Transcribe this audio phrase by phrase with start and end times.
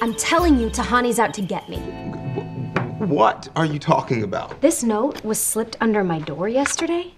[0.00, 1.78] I'm telling you, Tahani's out to get me.
[2.98, 4.60] What are you talking about?
[4.60, 7.12] This note was slipped under my door yesterday.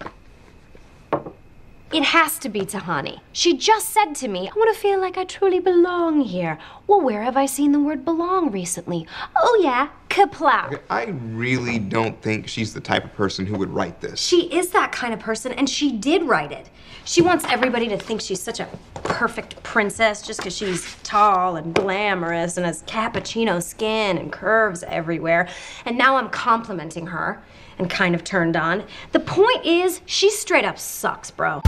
[1.93, 3.19] It has to be Tahani.
[3.33, 6.57] She just said to me, I want to feel like I truly belong here.
[6.87, 9.05] Well, where have I seen the word belong recently?
[9.35, 10.79] Oh, yeah, kaplow.
[10.89, 14.21] I really don't think she's the type of person who would write this.
[14.21, 16.69] She is that kind of person, and she did write it.
[17.03, 18.69] She wants everybody to think she's such a
[19.03, 25.49] perfect princess just because she's tall and glamorous and has cappuccino skin and curves everywhere.
[25.83, 27.43] And now I'm complimenting her
[27.77, 28.83] and kind of turned on.
[29.11, 31.61] The point is, she straight up sucks, bro.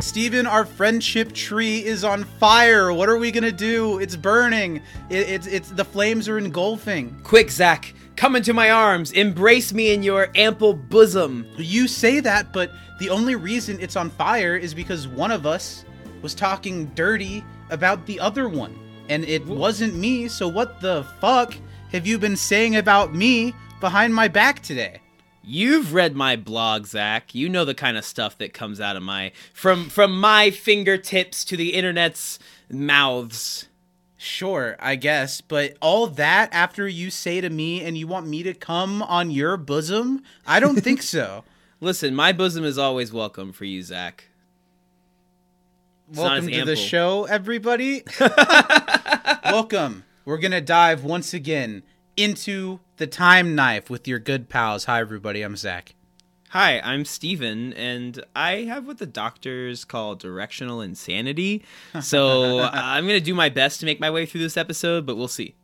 [0.00, 2.92] Steven, our friendship tree is on fire.
[2.92, 3.98] What are we gonna do?
[3.98, 4.76] It's burning.
[5.10, 7.20] It, it's it's the flames are engulfing.
[7.22, 9.12] Quick, Zach, come into my arms.
[9.12, 11.46] Embrace me in your ample bosom.
[11.56, 15.84] You say that, but the only reason it's on fire is because one of us
[16.20, 18.78] was talking dirty about the other one.
[19.08, 21.54] And it wasn't me, so what the fuck
[21.92, 25.00] have you been saying about me behind my back today?
[25.42, 27.34] You've read my blog, Zach.
[27.34, 31.42] You know the kind of stuff that comes out of my from from my fingertips
[31.46, 32.38] to the internet's
[32.70, 33.66] mouths.
[34.18, 38.42] Sure, I guess, but all that after you say to me and you want me
[38.42, 40.22] to come on your bosom?
[40.46, 41.44] I don't think so.
[41.80, 44.24] Listen, my bosom is always welcome for you, Zach.
[46.08, 48.02] It's not Welcome to the show, everybody.
[49.44, 50.04] Welcome.
[50.24, 51.82] We're going to dive once again
[52.16, 54.86] into the time knife with your good pals.
[54.86, 55.42] Hi, everybody.
[55.42, 55.94] I'm Zach.
[56.50, 61.62] Hi, I'm Steven, and I have what the doctors call directional insanity.
[62.00, 65.04] So uh, I'm going to do my best to make my way through this episode,
[65.04, 65.56] but we'll see.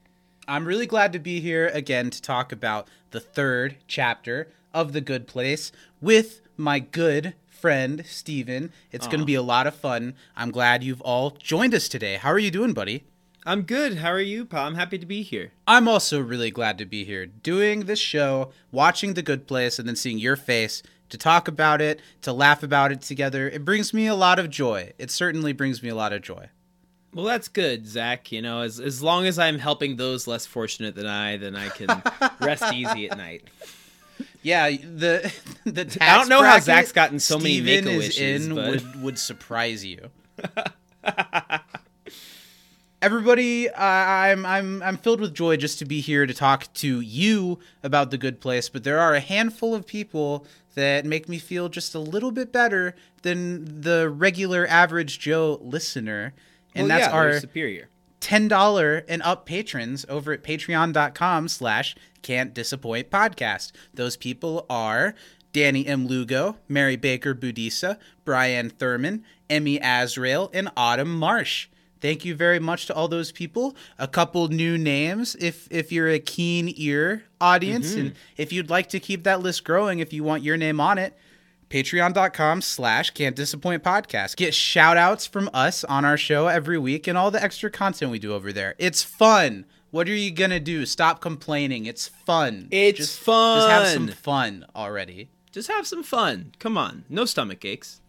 [0.47, 5.01] I'm really glad to be here again to talk about the third chapter of The
[5.01, 5.73] Good Place
[6.03, 8.71] with my good friend, Steven.
[8.93, 10.17] It's going to be a lot of fun.
[10.37, 12.17] I'm glad you've all joined us today.
[12.17, 13.05] How are you doing, buddy?
[13.47, 13.97] I'm good.
[13.97, 14.67] How are you, pal?
[14.67, 15.53] I'm happy to be here.
[15.67, 19.89] I'm also really glad to be here doing this show, watching The Good Place, and
[19.89, 23.49] then seeing your face to talk about it, to laugh about it together.
[23.49, 24.93] It brings me a lot of joy.
[24.99, 26.51] It certainly brings me a lot of joy.
[27.15, 28.31] Well, that's good, Zach.
[28.31, 31.71] You know, as as long as I'm helping those less fortunate than I, then I
[31.71, 32.03] can
[32.41, 33.49] rest easy at night.
[34.45, 35.33] Yeah, the
[35.65, 38.71] the tax I don't know how Zach's gotten so many Steven is Make-A-Wishes, in but-
[38.71, 40.11] would would surprise you.
[43.03, 47.01] Everybody, I I'm I'm I'm filled with joy just to be here to talk to
[47.01, 48.69] you about the good place.
[48.69, 52.53] But there are a handful of people that make me feel just a little bit
[52.53, 56.35] better than the regular average Joe listener,
[56.75, 57.89] and well, that's yeah, our superior.
[58.25, 63.73] $10 and up patrons over at patreon.com slash can't disappoint podcast.
[63.93, 65.15] Those people are
[65.53, 66.07] danny m.
[66.07, 71.69] Lugo mary baker budisa brian thurman emmy azrael and autumn marsh.
[72.01, 73.77] Thank you very much to all those people.
[73.99, 78.01] A couple new names if if you're a keen ear audience mm-hmm.
[78.01, 80.97] and if you'd like to keep that list growing if you want your name on
[80.97, 81.15] it
[81.75, 84.37] patreon.com slash can't disappoint podcast.
[84.37, 88.13] Get shout outs from us on our show every week and all the extra content
[88.13, 88.77] we do over there.
[88.79, 89.67] It's fun.
[89.91, 90.87] What are you gonna do?
[90.87, 91.87] Stop complaining.
[91.87, 92.69] It's fun.
[92.71, 94.15] It's just, just have some fun.
[94.15, 95.31] fun already.
[95.51, 96.53] Just have some fun.
[96.61, 98.01] Come on, no stomach aches.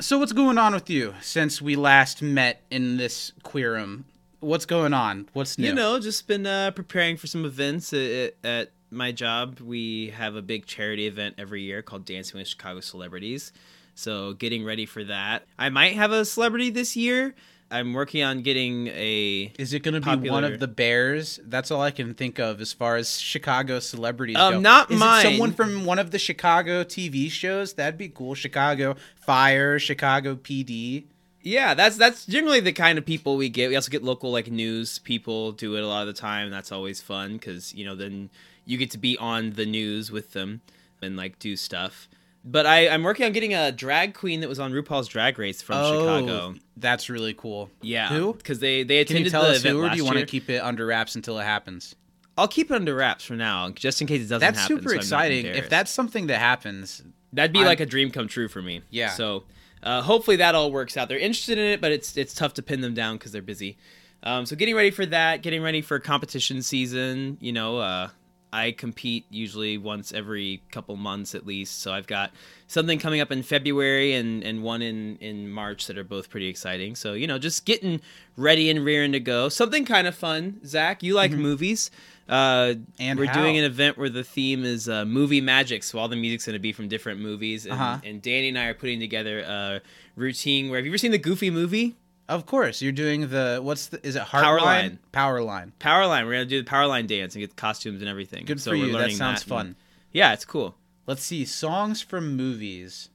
[0.00, 4.02] so what's going on with you since we last met in this queerum
[4.40, 5.28] what's going on?
[5.32, 5.68] What's new?
[5.68, 9.60] You know, just been uh, preparing for some events at, at my job.
[9.60, 13.52] We have a big charity event every year called Dancing with Chicago Celebrities.
[13.94, 15.44] So getting ready for that.
[15.58, 17.34] I might have a celebrity this year.
[17.68, 19.52] I'm working on getting a.
[19.58, 21.40] is it going to be one of the Bears?
[21.44, 24.60] That's all I can think of as far as Chicago celebrities Um, go.
[24.60, 25.26] not is mine.
[25.26, 27.72] It someone from one of the Chicago TV shows?
[27.72, 28.36] That'd be cool.
[28.36, 31.06] Chicago Fire, Chicago PD.
[31.42, 33.68] Yeah, that's that's generally the kind of people we get.
[33.68, 36.50] We also get local like news people do it a lot of the time.
[36.50, 38.30] That's always fun because you know then
[38.66, 40.60] you get to be on the news with them
[41.00, 42.08] and like do stuff.
[42.44, 45.62] But I, I'm working on getting a drag queen that was on RuPaul's Drag Race
[45.62, 46.32] from Chicago.
[46.32, 47.70] Oh, That's really cool.
[47.82, 48.34] Yeah, Who?
[48.34, 50.18] Because they they Can attended you tell the us event who, or do you want
[50.18, 51.96] to keep it under wraps until it happens?
[52.38, 54.76] I'll keep it under wraps for now, just in case it doesn't That's happen.
[54.76, 55.46] super so exciting.
[55.46, 57.02] If that's something that happens,
[57.32, 58.82] That'd be I'm- like a dream come true for me.
[58.90, 59.10] Yeah.
[59.10, 59.44] So
[59.82, 61.08] uh, hopefully that all works out.
[61.08, 63.76] They're interested in it, but it's it's tough to pin them down because they're busy.
[64.22, 67.38] Um, so getting ready for that, getting ready for competition season.
[67.40, 68.08] You know, uh,
[68.52, 71.80] I compete usually once every couple months at least.
[71.82, 72.30] So I've got
[72.68, 76.46] something coming up in February and, and one in, in March that are both pretty
[76.46, 76.94] exciting.
[76.94, 78.00] So, you know, just getting
[78.36, 79.48] ready and rearing to go.
[79.48, 80.60] Something kind of fun.
[80.64, 81.90] Zach, you like movies.
[82.28, 83.40] Uh, And we're how?
[83.40, 85.82] doing an event where the theme is uh, movie magic.
[85.82, 87.64] So all the music's going to be from different movies.
[87.66, 87.98] And, Uh-huh.
[88.04, 89.80] and Danny and I are putting together a
[90.16, 91.94] routine where have you ever seen the Goofy movie?
[92.28, 94.62] Of course, you're doing the what's the is it Power Heartline?
[94.64, 94.98] line.
[95.12, 95.72] Power line.
[95.78, 96.24] Powerline.
[96.24, 98.44] We're going to do the Powerline dance and get costumes and everything.
[98.46, 98.92] Good so for you.
[98.98, 99.76] That sounds and- fun.
[100.12, 100.74] Yeah, it's cool.
[101.06, 103.10] Let's see songs from movies.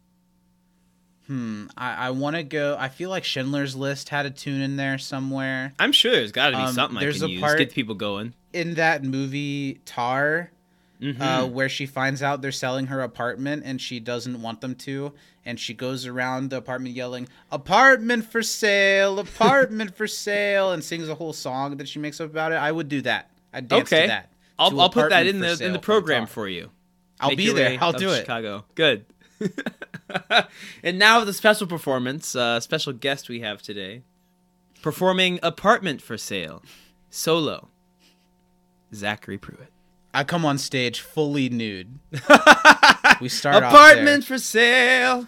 [1.27, 1.67] Hmm.
[1.77, 2.75] I, I want to go.
[2.79, 5.73] I feel like Schindler's List had a tune in there somewhere.
[5.79, 7.41] I'm sure there's got to be Um, something I there's can a use.
[7.41, 8.33] part- Get people going.
[8.53, 10.51] In that movie Tar,
[11.01, 11.19] Mm-hmm.
[11.19, 15.13] uh, where she finds out they're selling her apartment and she doesn't want them to,
[15.44, 21.09] and she goes around the apartment yelling "apartment for sale, apartment for sale," and sings
[21.09, 22.56] a whole song that she makes up about it.
[22.56, 23.31] I would do that.
[23.51, 24.03] I'd dance okay.
[24.03, 24.31] to that.
[24.59, 26.69] I'll, To I'll put that in the in the program for you.
[27.19, 27.77] I'll Make be there.
[27.81, 28.19] I'll do it.
[28.19, 28.65] Chicago.
[28.75, 29.06] Good.
[30.83, 34.04] and now the special performance, uh, special guest we have today,
[34.83, 36.62] performing "Apartment for Sale,"
[37.09, 37.69] solo.
[38.94, 39.71] Zachary Pruitt.
[40.13, 41.99] I come on stage fully nude.
[43.21, 45.27] we start off Apartment for sale.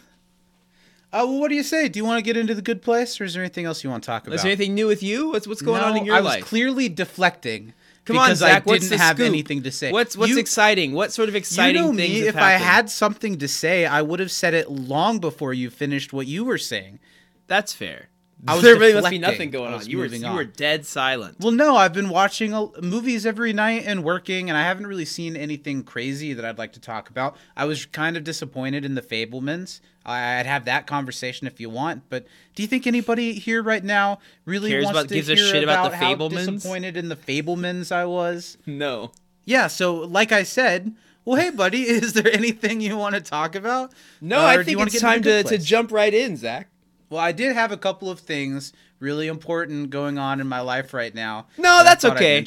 [1.12, 1.88] Uh, well, what do you say?
[1.90, 3.90] Do you want to get into the good place, or is there anything else you
[3.90, 4.36] want to talk about?
[4.36, 5.30] Is there anything new with you?
[5.30, 6.44] What's what's going on in your I was life?
[6.46, 7.74] clearly deflecting.
[8.06, 8.50] Come on, because Zach.
[8.50, 9.28] I didn't what's the have scoop?
[9.28, 9.92] anything to say.
[9.92, 10.92] What's what's You- exciting?
[10.94, 12.14] What sort of exciting You know things?
[12.22, 12.28] me.
[12.28, 16.12] If I had something to say, I would have said it long before you finished
[16.14, 17.00] what you were saying.
[17.48, 18.10] that's fair.
[18.48, 19.86] I was there really must be nothing going on.
[19.86, 20.36] You were you on.
[20.36, 21.38] were dead silent.
[21.40, 25.06] Well, no, I've been watching a, movies every night and working, and I haven't really
[25.06, 27.38] seen anything crazy that I'd like to talk about.
[27.56, 29.80] I was kind of disappointed in the Fabelmans.
[30.06, 32.26] I- I'd have that conversation if you want, but
[32.56, 35.64] do you think anybody here right now really Cares wants about- to gives a shit
[35.64, 36.46] about the how Fabelmans?
[36.56, 38.58] disappointed in the Fabelmans I was?
[38.66, 39.12] No.
[39.46, 40.94] Yeah, so like I said,
[41.26, 43.94] well, hey, buddy, is there anything you want to talk about?
[44.20, 46.68] No, Uh, I think it's time to, to jump right in, Zach.
[47.14, 50.96] Well, I did have a couple of things really important going on in my life
[50.96, 51.46] right now.
[51.60, 52.44] No, that that's okay.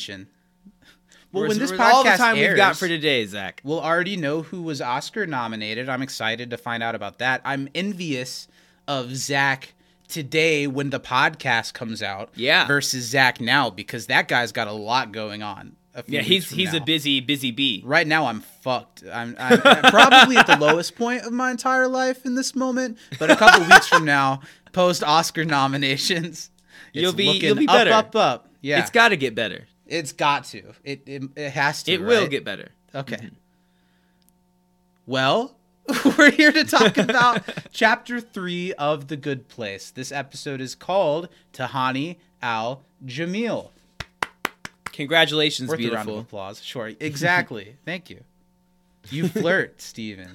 [1.33, 3.61] Well, We're- when this podcast all the time we've got for today, Zach.
[3.63, 5.89] we'll already know who was Oscar nominated.
[5.89, 7.43] I'm excited to find out about that.
[7.45, 8.49] I'm envious
[8.89, 9.75] of Zach
[10.09, 12.31] today when the podcast comes out.
[12.35, 12.67] Yeah.
[12.67, 15.77] Versus Zach now because that guy's got a lot going on.
[16.07, 17.83] Yeah, he's he's a busy busy bee.
[17.85, 19.03] Right now, I'm fucked.
[19.13, 19.59] I'm, I'm
[19.91, 22.99] probably at the lowest point of my entire life in this moment.
[23.19, 24.41] But a couple weeks from now,
[24.73, 26.51] post Oscar nominations,
[26.93, 27.93] You'll be- you'll be better.
[27.93, 28.17] up, up.
[28.17, 28.49] up.
[28.61, 29.67] Yeah, It's got to get better.
[29.87, 30.63] it's got to.
[30.85, 31.93] It it, it has to.
[31.93, 32.69] It will get better.
[32.95, 33.17] Okay.
[33.17, 33.35] Mm-hmm.
[35.07, 35.57] Well,
[36.19, 39.91] we're here to talk about chapter three of The Good Place.
[39.91, 43.71] This episode is called Tahani Al Jamil.
[44.97, 46.19] Congratulations, Worth a round of beautiful.
[46.21, 46.63] applause.
[46.65, 46.89] Sure.
[47.01, 47.77] Exactly.
[47.85, 48.25] Thank you.
[49.11, 50.31] You flirt, Steven.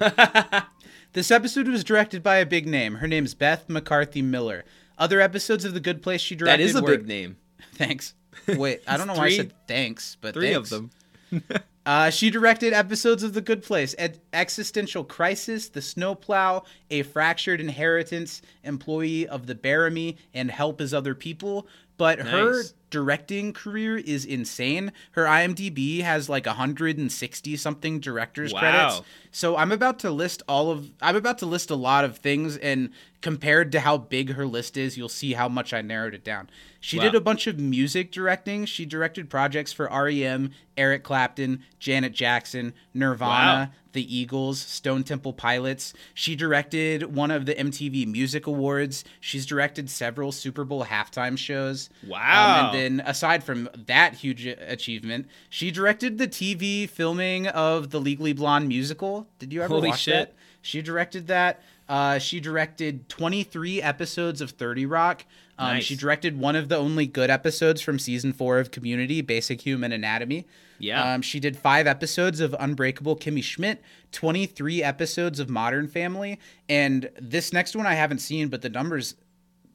[1.13, 2.95] this episode was directed by a big name.
[2.95, 4.63] Her name's Beth McCarthy Miller.
[4.97, 7.37] Other episodes of The Good Place she directed That is a were- big name.
[7.73, 8.13] Thanks.
[8.47, 10.71] Wait, I don't know why I said thanks, but Three thanks.
[10.71, 10.89] of
[11.31, 11.43] them.
[11.85, 17.59] Uh, she directed episodes of The Good Place, Ed- Existential Crisis, The Snowplow, A Fractured
[17.59, 21.67] Inheritance, Employee of the Bearimy, and Help Is Other People.
[21.97, 22.73] But her Nice.
[22.91, 24.91] Directing career is insane.
[25.13, 28.59] Her IMDb has like 160 something director's Wow.
[28.59, 29.01] credits.
[29.31, 32.57] So I'm about to list all of I'm about to list a lot of things
[32.57, 32.89] and
[33.21, 36.49] compared to how big her list is, you'll see how much I narrowed it down.
[36.79, 37.03] She Wow.
[37.03, 38.65] did a bunch of music directing.
[38.65, 43.77] She directed projects for REM, Eric Clapton, Janet Jackson, Nirvana, Wow.
[43.93, 45.93] the Eagles, Stone Temple Pilots.
[46.15, 49.03] She directed one of the MTV Music Awards.
[49.19, 51.91] She's directed several Super Bowl halftime shows.
[52.03, 52.71] Um, Wow.
[52.73, 58.33] and then aside from that huge achievement, she directed the TV filming of the Legally
[58.33, 59.27] Blonde musical.
[59.37, 60.13] Did you ever Holy watch shit.
[60.29, 60.33] that?
[60.63, 61.61] She directed that.
[61.91, 65.25] Uh, she directed 23 episodes of 30 Rock.
[65.59, 65.83] Um, Nice.
[65.83, 69.91] She directed one of the only good episodes from season four of Community, Basic Human
[69.91, 70.47] Anatomy.
[70.79, 71.13] Yeah.
[71.15, 73.81] Um, she did five episodes of Unbreakable Kimmy Schmidt,
[74.13, 79.15] 23 episodes of Modern Family, and this next one I haven't seen, but the numbers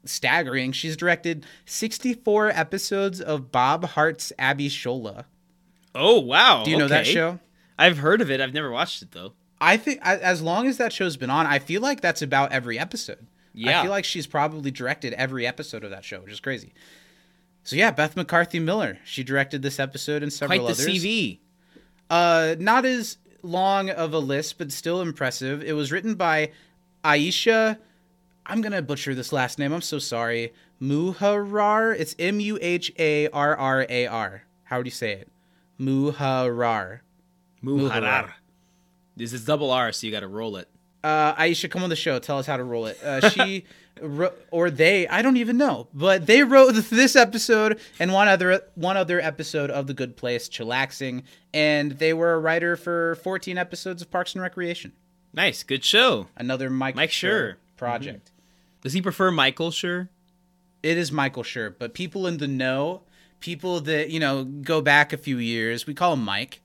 [0.06, 0.73] staggering.
[0.73, 5.26] She's directed 64 episodes of Bob Hearts Abishola.
[5.94, 6.64] Oh wow.
[6.64, 7.40] Do you know that show?
[7.78, 8.40] I've heard of it.
[8.40, 9.35] I've never watched it though.
[9.61, 12.79] I think as long as that show's been on, I feel like that's about every
[12.79, 13.27] episode.
[13.55, 13.81] Yeah.
[13.81, 16.75] I feel like she's probably directed every episode of that show, which is crazy.
[17.65, 18.99] So yeah, Beth McCarthy Miller.
[19.05, 21.03] She directed this episode and several Quite the others.
[21.05, 21.39] CV.
[22.09, 25.63] Uh, not as long of a list, but still impressive.
[25.63, 26.53] It was written by
[27.03, 27.79] Aisha.
[28.45, 29.73] I'm gonna butcher this last name.
[29.73, 30.53] I'm so sorry.
[30.81, 31.99] Muharrar.
[31.99, 34.43] It's M U H A R R A R.
[34.65, 35.29] How would you say it?
[35.81, 37.01] Muharrar.
[37.65, 38.33] Muharrar.
[39.16, 40.68] This is double R, so you got to roll it.
[41.02, 42.18] Uh, Aisha, come on the show.
[42.18, 42.99] Tell us how to roll it.
[43.02, 43.64] Uh, she
[44.00, 48.62] wro- or they, I don't even know, but they wrote this episode and one other
[48.75, 51.23] one other episode of The Good Place, Chillaxing,
[51.54, 54.92] and they were a writer for 14 episodes of Parks and Recreation.
[55.32, 56.26] Nice, good show.
[56.37, 57.54] Another Mike, Mike Schur Schur.
[57.76, 58.32] project.
[58.82, 59.70] Does he prefer Michael?
[59.70, 60.08] Sure.
[60.82, 63.02] It is Michael Schur, but people in the know,
[63.40, 66.61] people that you know go back a few years, we call him Mike.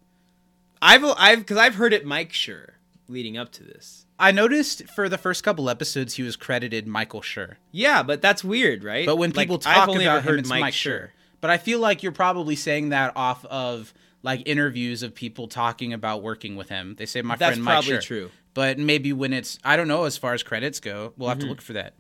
[0.82, 2.72] I've I've because I've heard it Mike Schur
[3.08, 4.06] leading up to this.
[4.20, 7.56] I noticed for the first couple episodes he was credited Michael Schur.
[7.72, 9.06] Yeah, but that's weird, right?
[9.06, 11.10] But when Like, people I've talk only about ever him, heard it's Mike, Schur.
[11.42, 15.92] But I feel like you're probably saying that off of like interviews of people talking
[15.94, 16.96] about working with him.
[16.98, 18.02] They say my That's friend Mike probably Schur.
[18.04, 18.32] true.
[18.54, 21.46] But maybe when it's I don't know as far as credits go, we'll have Mm-hmm.
[21.48, 21.96] to look for that.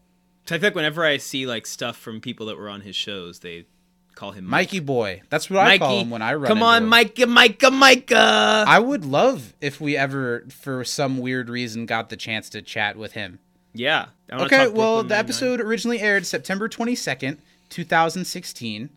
[0.45, 3.39] I feel like whenever I see like stuff from people that were on his shows,
[3.39, 3.65] they
[4.15, 4.67] call him Mike.
[4.67, 5.21] Mikey boy.
[5.29, 6.47] That's what I call him when I run.
[6.47, 6.89] Come on, him.
[6.89, 8.65] Micah, Micah, Micah.
[8.67, 12.97] I would love if we ever, for some weird reason, got the chance to chat
[12.97, 13.39] with him.
[13.73, 14.07] yeah.
[14.31, 15.11] Okay, well, Brooklyn the Nine-Nine.
[15.11, 17.37] Uh, episode originally aired September 22nd,
[17.69, 18.89] 2016.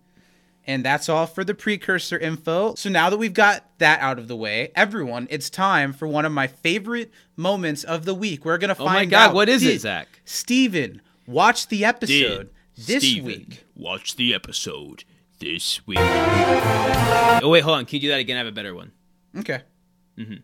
[0.67, 2.75] And that's all for the precursor info.
[2.75, 6.25] So now that we've got that out of the way, everyone, it's time for one
[6.25, 8.45] of my favorite moments of the week.
[8.47, 8.93] We're going to find out.
[8.93, 9.35] Oh my God, out.
[9.35, 10.09] what is it, Zach?
[10.25, 13.65] Steven watch the episode this Steven, week.
[13.77, 15.05] Watch the episode
[15.41, 15.99] this week.
[16.01, 17.85] Oh wait, hold on.
[17.87, 18.37] Can you do that again?
[18.37, 18.93] I have a better one.
[19.39, 19.63] Okay.
[20.19, 20.35] Mm-hmm.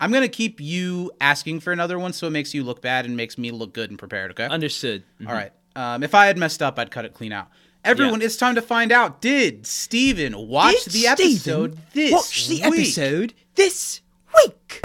[0.00, 3.04] I'm going to keep you asking for another one so it makes you look bad
[3.06, 4.46] and makes me look good and prepared, okay?
[4.46, 5.04] Understood.
[5.26, 5.52] All right.
[5.76, 7.48] Um, if I had messed up, I'd cut it clean out.
[7.84, 8.26] Everyone, Yeah.
[8.26, 9.20] it's time to find out.
[9.20, 12.64] Did Steven watch Did the episode Steven this Watch the week?
[12.80, 14.00] episode this
[14.44, 14.80] week.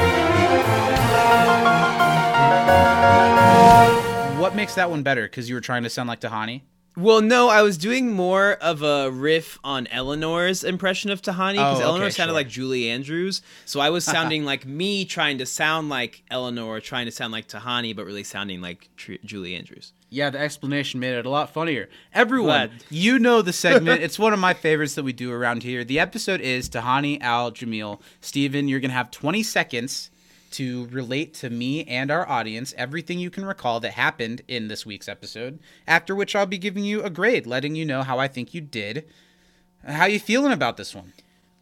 [4.40, 5.24] What makes that one better?
[5.24, 6.62] Because you were trying to sound like Tahani.
[6.98, 11.80] Well, no, I was doing more of a riff on Eleanor's impression of Tahani because
[11.80, 12.40] Oh, Eleanor okay, sounded sure.
[12.40, 13.44] like Julie Andrews.
[13.66, 17.48] So I was sounding like me trying to sound like Eleanor, trying to sound like
[17.48, 19.94] Tahani, but really sounding like Tr- Julie Andrews.
[20.10, 21.88] Yeah, the explanation made it a lot funnier.
[22.16, 22.72] Everyone, Glad.
[22.90, 24.02] you know the segment.
[24.02, 25.84] it's one of my favorites that we do around here.
[25.84, 28.02] The episode is Tahani Al Jamil.
[28.22, 30.10] Steven, you're going to have 20 seconds
[30.52, 34.86] to relate to me and our audience everything you can recall that happened in this
[34.86, 35.60] week's episode.
[35.88, 38.62] After which I'll be giving you a grade, letting you know how I think you
[38.62, 39.08] did.
[39.86, 41.14] How you feeling about this one?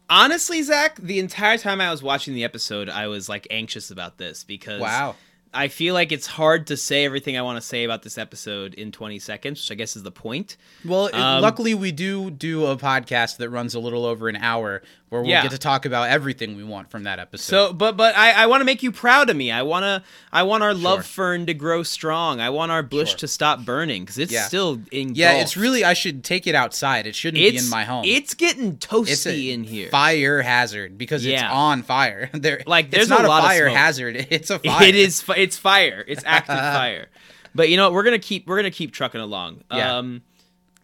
[0.08, 4.18] Honestly, Zach, the entire time I was watching the episode, I was like anxious about
[4.18, 5.16] this because Wow.
[5.56, 8.74] I feel like it's hard to say everything I want to say about this episode
[8.74, 10.56] in 20 seconds, which I guess is the point.
[10.84, 14.82] Well, Um, luckily we do do a podcast that runs a little over an hour
[15.08, 15.42] where we'll Yeah.
[15.42, 17.48] get to talk about everything we want from that episode.
[17.68, 19.52] So, but but I, I want to make you proud of me.
[19.52, 22.40] I want to I want our love fern to grow strong.
[22.40, 23.18] I want our bush Sure.
[23.18, 24.46] to stop burning because it's Yeah.
[24.48, 25.16] still engulfed.
[25.16, 27.06] yeah, it's really I should take it outside.
[27.06, 28.04] It shouldn't it's be in my home.
[28.04, 29.90] It's getting It's toasty a in here.
[29.90, 32.28] fire hazard because it's on fire.
[32.46, 34.26] There, Like, there's it's not a lot of fire hazard.
[34.30, 34.82] It's a fire.
[34.82, 35.22] It is.
[35.22, 36.04] fi- It's fire.
[36.06, 37.06] It's active fire.
[37.54, 37.92] But you know what?
[37.94, 38.46] We're gonna keep.
[38.46, 39.62] We're gonna keep trucking along.
[39.72, 39.96] Yeah.
[39.98, 40.22] Um,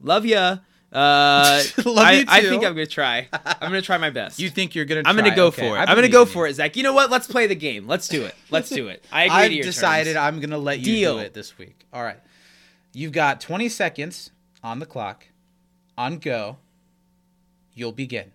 [0.00, 0.58] love ya.
[0.92, 3.26] Uh, Love I, you I think I'm gonna try.
[3.32, 4.38] I'm gonna try my best.
[4.38, 5.02] You think you're gonna?
[5.06, 5.36] I'm gonna try.
[5.36, 5.78] go Okay, for it.
[5.78, 6.76] I I'm gonna believe go in for it, Zach.
[6.76, 7.10] You know what?
[7.10, 7.86] Let's play the game.
[7.88, 8.34] Let's do it.
[8.50, 9.02] Let's do it.
[9.10, 10.22] I agree to I've your decided terms.
[10.22, 11.14] I'm gonna let you Deal.
[11.14, 11.86] do it this week.
[11.94, 12.20] All right,
[12.92, 15.26] you've got 20 seconds on the clock.
[15.96, 16.58] On go.
[17.74, 18.32] You'll begin.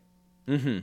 [0.48, 0.80] Mm-hmm.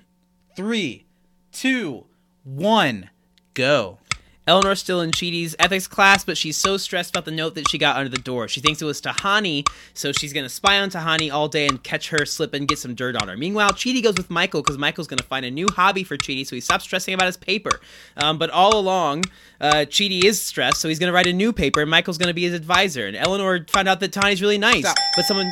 [0.55, 1.07] Three,
[1.51, 2.05] two,
[2.45, 3.11] one,
[3.55, 3.99] go.
[4.47, 7.79] Eleanor's still in Chidi's ethics class, but she's so stressed about the note that she
[7.79, 8.47] got under the door.
[8.47, 12.11] She thinks it was Tahani, so she's gonna spy on Tahani all day and catch
[12.11, 13.37] her slip and get some dirt on her.
[13.37, 16.55] Meanwhile, Chidi goes with Michael because Michael's gonna find a new hobby for Chidi, so
[16.55, 17.81] he stops stressing about his paper.
[18.19, 19.25] Um, but all along,
[19.61, 22.43] uh, Chidi is stressed, so he's gonna write a new paper, and Michael's gonna be
[22.43, 23.07] his advisor.
[23.07, 24.97] And Eleanor found out that Tahani's really nice, Stop.
[25.17, 25.51] but someone.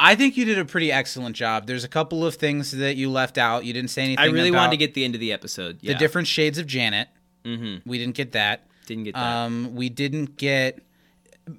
[0.00, 1.66] I think you did a pretty excellent job.
[1.66, 3.64] There's a couple of things that you left out.
[3.64, 4.24] You didn't say anything.
[4.24, 5.78] I really wanted to get the end of the episode.
[5.80, 5.92] Yeah.
[5.92, 7.08] the different shades of Janet.
[7.44, 7.88] Mm-hmm.
[7.88, 8.66] We didn't get that.
[8.86, 9.22] Didn't get that.
[9.22, 10.80] Um, we didn't get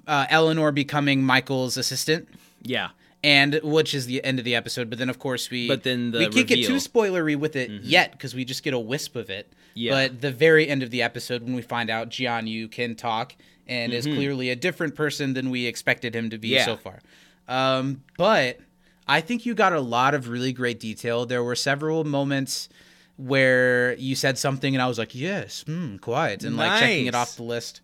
[0.06, 2.28] uh, Eleanor becoming Michael's assistant,
[2.62, 2.90] yeah.
[3.24, 4.90] and which is the end of the episode.
[4.90, 7.70] But then, of course, we But then the we can't get too spoilery with it
[7.82, 9.52] yet because we just get a wisp of it.
[9.74, 9.92] Yeah.
[9.92, 13.34] But the very end of the episode, when we find out Jianyu can talk
[13.68, 16.64] and is clearly a different person than we expected him to be Yeah.
[16.64, 17.00] so far.
[17.48, 18.58] Um, but
[19.06, 21.26] I think you got a lot of really great detail.
[21.26, 22.68] There were several moments
[23.16, 27.14] where you said something and I was like, "Yes, hmm, quiet," and like checking it
[27.14, 27.80] off the list.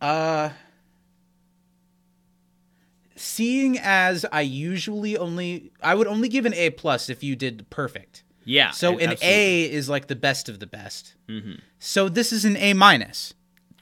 [0.00, 0.50] Uh
[3.16, 7.68] seeing as I usually only I would only give an A plus if you did
[7.70, 8.22] perfect.
[8.44, 8.72] Yeah.
[8.72, 9.28] So an absolutely.
[9.28, 11.14] A is like the best of the best.
[11.28, 11.60] Mhm.
[11.78, 13.34] So this is an A minus.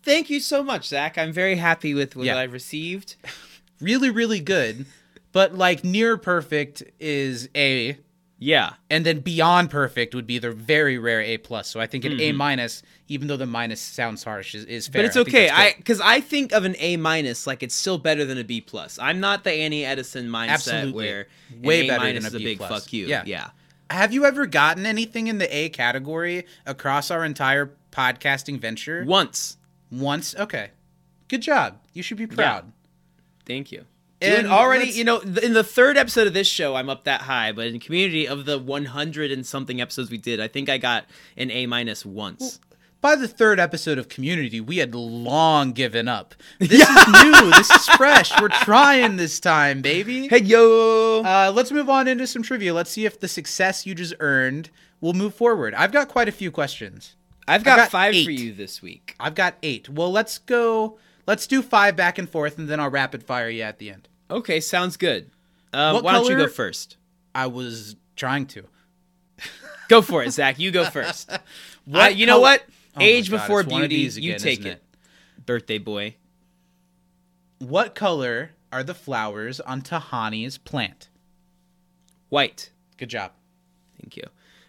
[0.04, 1.16] Thank you so much, Zach.
[1.16, 2.36] I'm very happy with what Yeah.
[2.38, 3.16] I've received.
[3.82, 4.86] Really, really good.
[5.32, 7.98] But like near perfect is A.
[8.38, 8.72] Yeah.
[8.90, 11.68] and then beyond perfect would be the very rare A plus.
[11.68, 12.20] So I think an Mm-hmm.
[12.20, 15.02] A minus, even though the minus sounds harsh, is, is fair.
[15.02, 15.48] But it's okay.
[15.48, 18.60] I because I think of an A minus like it's still better than a B
[18.60, 18.98] plus.
[18.98, 20.92] I'm not the Annie Edison mindset Absolutely.
[20.92, 21.26] where
[21.62, 22.68] Way A better than a B big plus.
[22.84, 23.06] fuck you.
[23.06, 23.22] Yeah.
[23.26, 23.50] yeah.
[23.90, 29.04] have you ever gotten anything in the A category across our entire podcasting venture?
[29.06, 29.56] Once.
[29.92, 30.70] Once, okay,
[31.28, 31.78] good job.
[31.92, 32.72] You should be proud.
[33.46, 33.84] Thank you.
[34.20, 37.04] And Doing already, let's- you know, in the third episode of this show, I'm up
[37.04, 37.50] that high.
[37.52, 41.06] But in Community, of the 100 and something episodes we did, I think I got
[41.36, 42.60] an A minus once.
[43.00, 46.36] By the third episode of Community, we had long given up.
[46.60, 47.50] This is new.
[47.50, 48.30] This is fresh.
[48.40, 50.28] We're trying this time, baby.
[50.28, 51.22] Hey yo!
[51.24, 52.72] Uh, let's move on into some trivia.
[52.72, 54.70] Let's see if the success you just earned
[55.00, 55.74] will move forward.
[55.74, 57.16] I've got quite a few questions.
[57.48, 58.24] I've got, got five eight.
[58.24, 59.16] for you this week.
[59.18, 59.88] I've got eight.
[59.88, 60.96] Well, let's go.
[61.26, 64.08] Let's do five back and forth, and then I'll rapid fire you at the end.
[64.30, 65.30] Okay, sounds good.
[65.72, 66.96] Um, why don't you go first?
[67.34, 68.64] I was trying to.
[69.88, 70.58] Go for it, Zach.
[70.58, 71.30] You go first.
[71.84, 72.62] What Uh, you know what?
[72.96, 74.04] Oh Age God, before it's one of beauty.
[74.04, 74.82] these you take isn't it.
[75.44, 76.14] birthday boy.
[77.58, 81.08] What color are the flowers on Tahani's plant?
[82.28, 82.70] White.
[82.98, 83.32] Good job.
[84.00, 84.24] Thank you.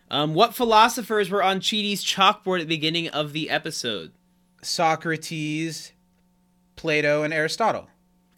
[0.09, 4.11] Um, what philosophers were on Chidi's chalkboard at the beginning of the episode?
[4.63, 5.91] Socrates,
[6.75, 7.87] Plato, and Aristotle.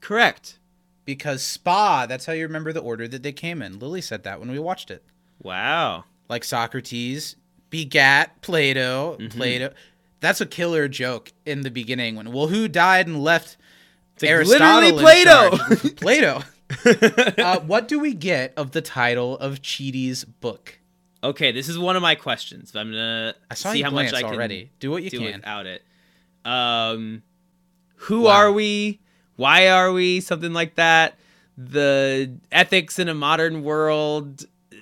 [0.01, 0.60] Correct.
[1.04, 3.80] Because spa, that's how you remember the order that they came in.
[3.80, 5.04] Lily said that when we watched it.
[5.42, 6.06] Wow.
[6.27, 7.36] Like Socrates
[7.70, 9.18] begat Plato.
[9.18, 9.38] Mm-hmm.
[9.38, 9.74] Plato.
[10.20, 13.58] That's a killer joke in the beginning when well, who died and left
[14.22, 15.58] like Aristotle literally Plato.
[15.96, 16.44] Plato.
[17.42, 20.80] uh, what do we get of the title of Chidi's book?
[21.24, 22.75] Okay, this is one of my questions.
[22.75, 24.72] I'm gonna I saw see how much I can already.
[24.80, 25.34] Do what you do can.
[25.34, 25.84] without it.
[26.44, 27.24] Um,
[27.96, 28.32] who Wow.
[28.32, 29.00] are we?
[29.36, 30.20] Why are we?
[30.22, 31.18] Something like that.
[31.58, 34.46] The ethics in a modern world.
[34.74, 34.78] uh,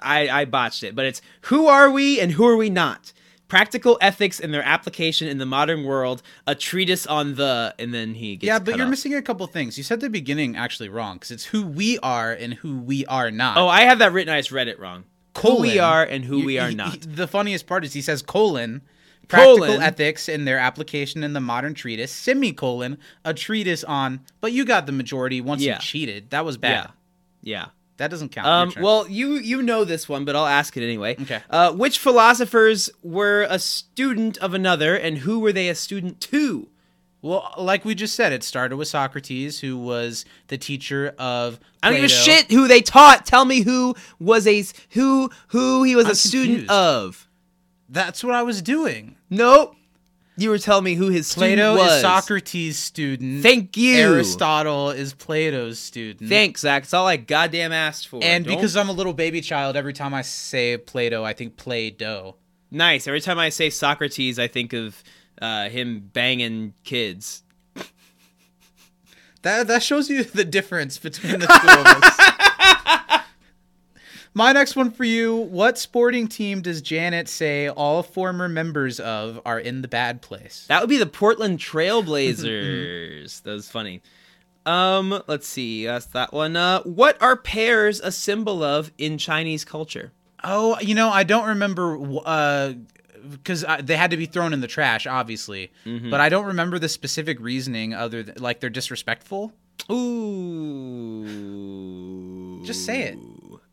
[0.00, 3.12] I I botched it, but it's who are we and who are we not?
[3.48, 6.20] Practical ethics and their application in the modern world.
[6.48, 8.90] A treatise on the, and then he gets Yeah, but you're off.
[8.90, 9.78] missing a couple things.
[9.78, 13.30] You said the beginning actually wrong because it's who we are and who we are
[13.30, 13.56] not.
[13.56, 14.34] Oh, I have that written.
[14.34, 15.04] I just read it wrong.
[15.38, 16.92] Who we are and who You- we are not.
[16.94, 18.80] he- the funniest part is he says colon,
[19.28, 19.82] practical Colon.
[19.82, 24.20] ethics and their application in the modern treatise, semicolon, a treatise on.
[24.40, 25.74] But you got the majority once Yeah.
[25.74, 26.30] you cheated.
[26.30, 26.90] That was bad.
[27.42, 27.54] Yeah.
[27.58, 27.66] Yeah.
[27.98, 28.46] That doesn't count.
[28.76, 31.16] Um, well, you you know this one, but I'll ask it anyway.
[31.20, 31.40] Okay.
[31.48, 36.68] Uh, which philosophers were a student of another, and who were they a student to?
[37.22, 41.58] well, like we just said, it started with Socrates, who was the teacher of.
[41.82, 43.24] I don't give a shit who they taught.
[43.24, 46.70] Tell me who was a who who he was I'm a student confused.
[46.70, 47.28] of.
[47.88, 49.15] That's what I was doing.
[49.30, 49.74] Nope.
[50.38, 51.92] You were telling me who his student Plato was.
[51.94, 53.42] is Socrates' student.
[53.42, 53.96] Thank you.
[53.96, 56.28] Aristotle is Plato's student.
[56.28, 56.82] Thanks, Zach.
[56.82, 58.20] It's all I goddamn asked for.
[58.22, 61.56] And Don't- because I'm a little baby child, every time I say Plato, I think
[61.56, 62.36] Play-Doh.
[62.70, 63.06] nice.
[63.06, 65.02] Every time I say Socrates, I think of
[65.40, 67.42] uh, him banging kids.
[69.42, 73.25] That that shows you the difference between the two of us.
[74.36, 79.40] My next one for you: What sporting team does Janet say all former members of
[79.46, 80.66] are in the bad place?
[80.68, 83.42] That would be the Portland Trailblazers.
[83.44, 84.02] that was funny.
[84.66, 85.86] Um, let's see.
[85.86, 86.54] That's that one.
[86.54, 90.12] Uh, what are pears a symbol of in Chinese culture?
[90.44, 92.74] Oh, you know, I don't remember uh
[93.30, 95.72] because they had to be thrown in the trash, obviously.
[96.10, 99.54] But I don't remember the specific reasoning other than like they're disrespectful.
[99.90, 101.24] Ooh.
[102.66, 103.16] Just say it.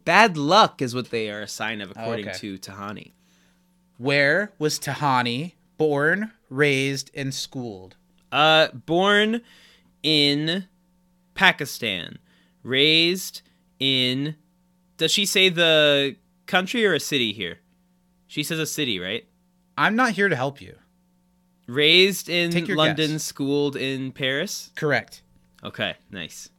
[0.05, 2.37] Bad luck is what they are a sign of, according okay.
[2.39, 3.11] to Tahani.
[3.97, 7.95] Where was Tahani born, raised, and schooled?
[8.31, 9.41] Uh, born
[10.01, 10.65] in
[11.35, 12.17] Pakistan,
[12.63, 13.41] raised
[13.79, 14.35] in.
[14.97, 17.59] Does she say the country or a city here?
[18.27, 19.25] She says a city, right?
[19.77, 20.75] I'm not here to help you.
[21.67, 23.23] Raised in London, guess.
[23.23, 24.71] schooled in Paris.
[24.75, 25.21] Correct.
[25.63, 26.49] Okay, nice.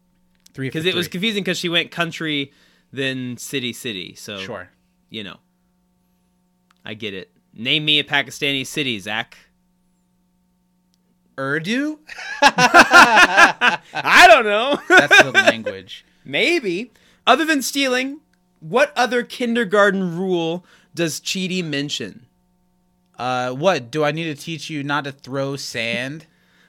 [0.54, 2.52] Three Because it was confusing because she went country,
[2.94, 4.14] then city, city.
[4.14, 4.70] So sure.
[5.11, 5.38] you know,
[6.85, 7.30] I get it.
[7.52, 9.37] Name me a Pakistani city, Zach.
[11.38, 11.98] Urdu?
[12.42, 14.78] I don't know.
[14.88, 16.04] That's the language.
[16.24, 16.92] Maybe.
[17.26, 18.20] Other than stealing,
[18.61, 22.26] what other kindergarten rule does Chidi mention?
[23.18, 26.26] Uh, what do I need to teach you not to throw sand?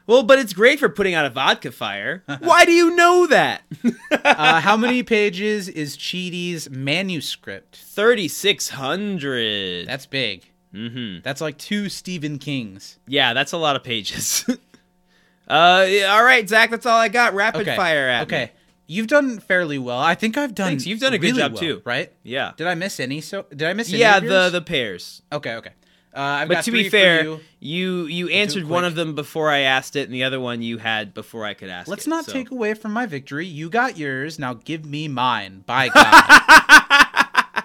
[0.08, 2.24] Well, but it's great for putting out a vodka fire.
[2.40, 3.62] Why do you know that?
[4.26, 7.78] Uh, how many pages is Chidi's manuscript?
[7.78, 9.88] 3600.
[9.88, 10.44] That's big.
[10.74, 11.20] mm-hmm.
[11.24, 12.98] That's like two Stephen Kings.
[13.08, 14.46] Yeah, that's a lot of pages.
[15.48, 17.34] uh, yeah, all right, Zach, that's all I got.
[17.34, 17.76] Rapid Okay.
[17.76, 18.36] fire at me.
[18.36, 18.52] Okay.
[18.88, 20.00] You've done fairly well.
[20.00, 20.70] I think I've done.
[20.70, 21.82] Thanks, you've done a good job well, too.
[21.86, 22.12] right?
[22.24, 22.52] Yeah.
[22.56, 23.22] Did I miss any?
[23.22, 23.90] So did I miss?
[23.90, 25.22] Any Yeah, the the pears.
[25.32, 25.72] Okay, okay.
[26.16, 27.40] Uh, But to be fair, you.
[27.60, 30.78] you you answered one of them before I asked it, and the other one you
[30.78, 31.90] had before I could ask.
[31.90, 32.32] let's it, not so.
[32.32, 33.46] take away from my victory.
[33.46, 34.40] You got yours.
[34.40, 35.64] Now give me mine.
[35.66, 37.64] By God.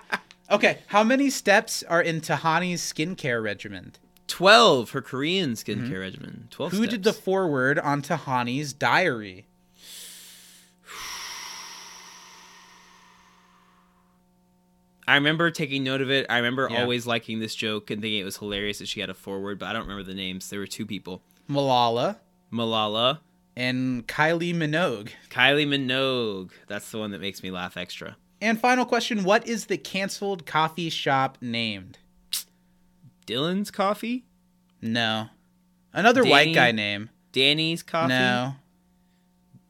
[0.50, 3.92] okay, how many steps are in Tahani's skincare regimen?
[4.26, 4.90] twelve.
[4.90, 6.48] Her Korean skincare regimen.
[6.50, 6.72] Twelve.
[6.72, 6.82] Mm-hmm.
[6.82, 7.24] Who did the steps.
[7.24, 9.46] forward on Tahani's diary?
[15.10, 16.26] I remember taking note of it.
[16.30, 16.82] I remember Yeah.
[16.82, 19.66] always liking this joke and thinking it was hilarious that she had a forward, but
[19.66, 20.48] I don't remember the names.
[20.50, 22.18] There were two people: Malala
[22.52, 23.18] Malala,
[23.56, 25.10] and Kylie Minogue.
[25.28, 26.50] Kylie Minogue.
[26.68, 28.16] That's the one that makes me laugh extra.
[28.40, 31.98] And final question: What is the canceled coffee shop named?
[33.26, 34.24] Dylan's Coffee,
[34.80, 35.28] No,
[35.92, 37.10] another white guy name.
[37.32, 38.54] Danny's Coffee, No,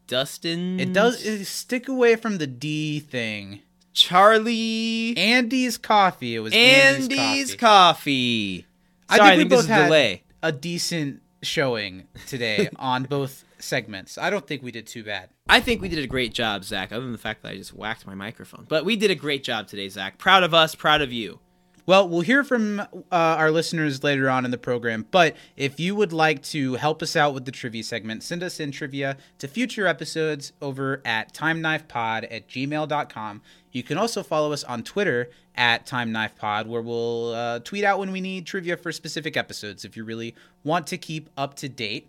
[0.06, 0.80] Dustin.
[0.80, 3.60] it does it, stick away from the D thing.
[3.92, 5.16] Charlie.
[5.16, 6.36] Andy's coffee.
[6.36, 7.58] It was Andy's, Andy's coffee.
[7.58, 8.66] Coffee.
[9.08, 10.22] I Sorry, I think think, we both had delay.
[10.42, 14.16] a decent showing today on both segments.
[14.18, 15.30] I don't think we did too bad.
[15.48, 17.74] I think we did a great job, Zach, other than the fact that I just
[17.74, 18.66] whacked my microphone.
[18.68, 20.18] But we did a great job today, Zach.
[20.18, 21.40] Proud of us, proud of you.
[21.86, 25.06] Well, we'll hear from uh, our listeners later on in the program.
[25.10, 28.60] But if you would like to help us out with the trivia segment, send us
[28.60, 33.42] in trivia to future episodes over at timeknifepod at gmail.com.
[33.72, 38.12] You can also follow us on Twitter at timeknifepod, where we'll uh, tweet out when
[38.12, 42.08] we need trivia for specific episodes if you really want to keep up to date.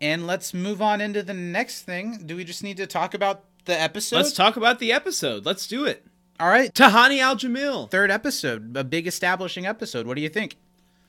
[0.00, 2.22] And let's move on into the next thing.
[2.26, 4.16] Do we just need to talk about the episode?
[4.16, 5.46] Let's talk about the episode.
[5.46, 6.04] Let's do it.
[6.38, 6.72] All right.
[6.74, 7.90] Tahani Al Jamil.
[7.90, 10.06] Third episode, a big establishing episode.
[10.06, 10.56] What do you think?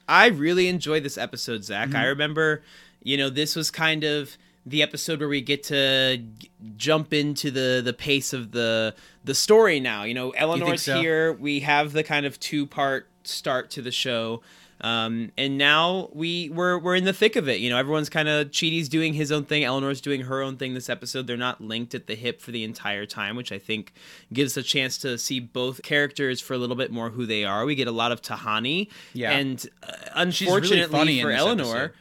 [0.07, 1.89] I really enjoyed this episode, Zach.
[1.89, 1.97] Mm-hmm.
[1.97, 2.63] I remember,
[3.03, 4.37] you know, this was kind of
[4.67, 9.33] the episode where we get to g- jump into the the pace of the the
[9.33, 10.03] story now.
[10.03, 10.99] You know, Eleanor's so?
[11.01, 11.33] here.
[11.33, 14.41] We have the kind of two part start to the show.
[14.79, 17.59] Um, and now we we're we're in the thick of it.
[17.61, 19.63] You know, everyone's kind of Chidi's doing his own thing.
[19.63, 21.25] Eleanor's doing her own thing this episode.
[21.25, 23.91] They're not linked at the hip for the entire time, which I think
[24.31, 27.65] gives a chance to see both characters for a little bit more who they are.
[27.65, 29.31] We get a lot of Tahani, Yeah.
[29.31, 31.93] and uh, really unfortunately funny for Eleanor,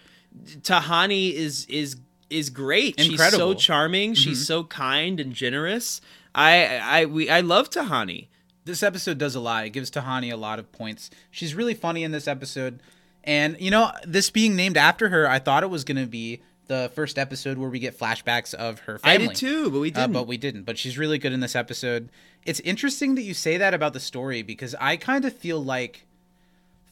[0.60, 1.96] Tahani is is
[2.30, 3.00] is great.
[3.00, 4.14] She's so charming.
[4.14, 6.00] She's so kind and generous.
[6.34, 8.28] I I we I love Tahani.
[8.64, 9.64] this episode does a lot.
[9.64, 11.10] It gives Tahani a lot of points.
[11.30, 12.80] She's really funny in this episode.
[13.24, 16.42] And, you know, this being named after her, I thought it was going to be
[16.68, 19.94] the first episode where we get flashbacks of her I did too, but we Uh,
[20.02, 20.12] didn't.
[20.12, 20.62] but we didn't.
[20.62, 22.08] But she's really good in this episode.
[22.44, 26.05] It's interesting that you say that about the story because I kind of feel like,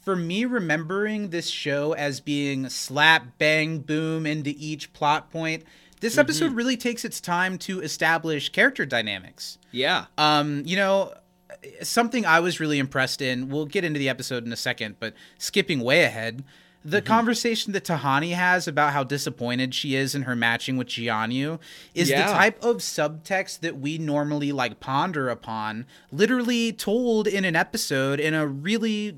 [0.05, 5.63] for me, remembering this show as being slap, bang, boom into each plot point,
[5.99, 9.57] this episode really takes its time to establish character dynamics.
[9.71, 10.05] yeah.
[10.17, 11.13] Um, you know,
[11.81, 13.49] something I was really impressed in.
[13.49, 16.43] We'll get into the episode in a second, but skipping way ahead,
[16.83, 17.07] the Mm-hmm.
[17.07, 21.59] conversation that Tahani has about how disappointed she is in her matching with Jianyu
[21.95, 22.27] is Yeah.
[22.27, 28.19] the type of subtext that we normally like ponder upon, literally told in an episode
[28.19, 29.17] in a really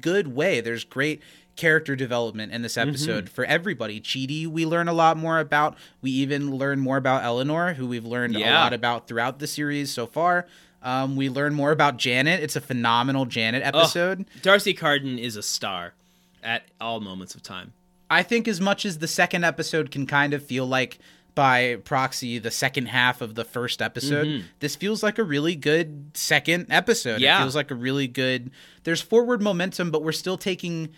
[0.00, 0.60] good way.
[0.60, 1.22] There's great
[1.56, 4.00] character development in this episode for everybody.
[4.00, 5.76] Chidi, we learn a lot more about.
[6.02, 9.90] We even learn more about Eleanor, who we've learned a lot about throughout the series
[9.90, 10.46] so far.
[10.82, 12.42] Um, we learn more about Janet.
[12.42, 14.26] It's a phenomenal Janet episode.
[14.42, 15.94] D'Arcy Carden is a star
[16.42, 17.72] at all moments of time.
[18.08, 20.98] I think as much as the second episode can kind of feel like
[21.36, 24.46] by proxy the second half of the first episode, mm-hmm.
[24.58, 27.20] this feels like a really good second episode.
[27.20, 27.38] Yeah.
[27.38, 28.50] It feels like a really good
[28.82, 30.88] there's forward momentum, but we're still taking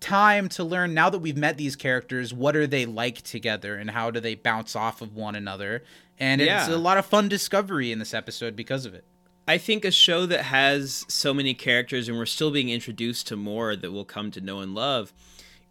[0.00, 3.90] time to learn now that we've met these characters, what are they like together and
[3.90, 5.82] how do they bounce off of one another.
[6.18, 9.04] And it's a lot of fun discovery in this episode because of it.
[9.48, 13.36] I think a show that has so many characters and we're still being introduced to
[13.36, 15.12] more that we'll come to know and love.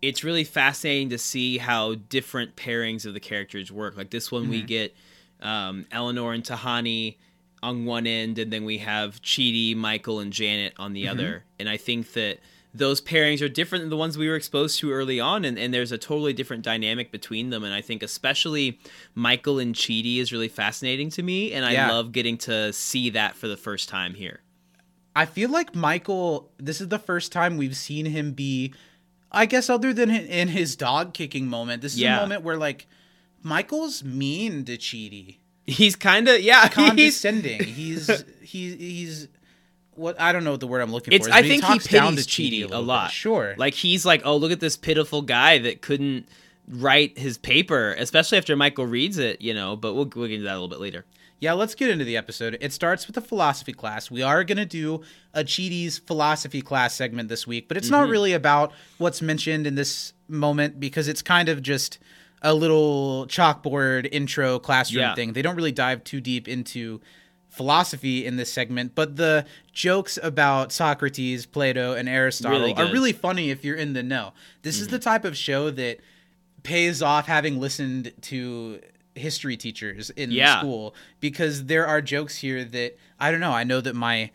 [0.03, 3.95] It's really fascinating to see how different pairings of the characters work.
[3.95, 4.93] Like this one, we get
[5.41, 7.15] um, Eleanor and Tahani
[7.61, 11.45] on one end, and then we have Chidi, Michael, and Janet on the other.
[11.57, 12.39] And I think that
[12.73, 15.73] those pairings are different than the ones we were exposed to early on, and, and
[15.73, 17.63] there's a totally different dynamic between them.
[17.63, 18.79] And I think especially
[19.15, 21.89] Michael and Chidi is really fascinating to me, and I Yeah.
[21.89, 24.41] love getting to see that for the first time here.
[25.15, 28.73] I feel like Michael, this is the first time we've seen him be,
[29.33, 32.17] I guess, other than in his dog kicking moment, this is Yeah.
[32.17, 32.87] a moment where, like,
[33.41, 36.63] Michael's mean to Chidi, He's kind of yeah.
[36.63, 37.63] He's, condescending.
[37.63, 38.07] he's,
[38.41, 39.27] he's, he's,
[39.95, 41.29] what, I don't know what the word I'm looking it's for.
[41.29, 42.87] is, I think he talks down pities to Chidi Chidi a, little bit.
[42.87, 43.11] lot.
[43.11, 43.55] Sure.
[43.57, 46.27] like he's like, oh look at this pitiful guy that couldn't
[46.67, 49.41] write his paper, especially after Michael reads it.
[49.41, 51.05] You know, but we'll we'll get into that a little bit later.
[51.43, 52.57] Yeah, let's get into the episode.
[52.61, 54.09] It starts with a philosophy class.
[54.09, 55.01] We are going to do
[55.33, 59.75] a Chidi's philosophy class segment this week, but it's not really about what's mentioned in
[59.75, 61.99] this moment because it's kind of just
[62.41, 65.15] a little chalkboard intro classroom Yeah.
[65.15, 65.33] thing.
[65.33, 67.01] They don't really dive too deep into
[67.49, 72.85] philosophy in this segment, but the jokes about Socrates, Plato, and Aristotle Really are.
[72.85, 72.93] Mm-hmm.
[72.93, 74.31] really funny if you're in the know.
[74.61, 75.97] This is the type of show that
[76.63, 78.79] pays off having listened to
[79.15, 80.59] history teachers in Yeah.
[80.59, 83.51] school because there are jokes here that I don't know.
[83.51, 84.31] I know that my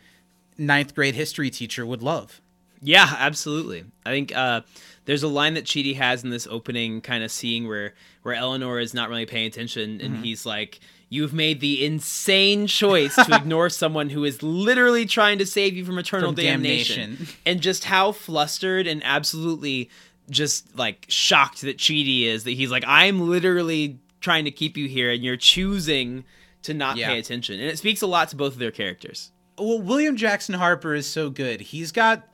[0.56, 2.40] ninth grade history teacher would love.
[2.80, 3.84] Yeah, absolutely.
[4.06, 4.60] I think uh,
[5.04, 8.78] there's a line that Chidi has in this opening kind of scene where where Eleanor
[8.78, 13.68] is not really paying attention, and he's like, "You've made the insane choice to ignore
[13.70, 17.10] someone who is literally trying to save you from eternal From damnation.
[17.16, 17.34] damnation.
[17.46, 19.90] And just how flustered and absolutely
[20.30, 24.88] just like shocked that Chidi is that he's like, "I'm literally trying to keep you
[24.88, 26.24] here, and you're choosing."
[26.62, 27.08] To not Yeah.
[27.10, 29.30] pay attention, and it speaks a lot to both of their characters.
[29.56, 31.60] Well, William Jackson Harper is so good.
[31.60, 32.26] He's got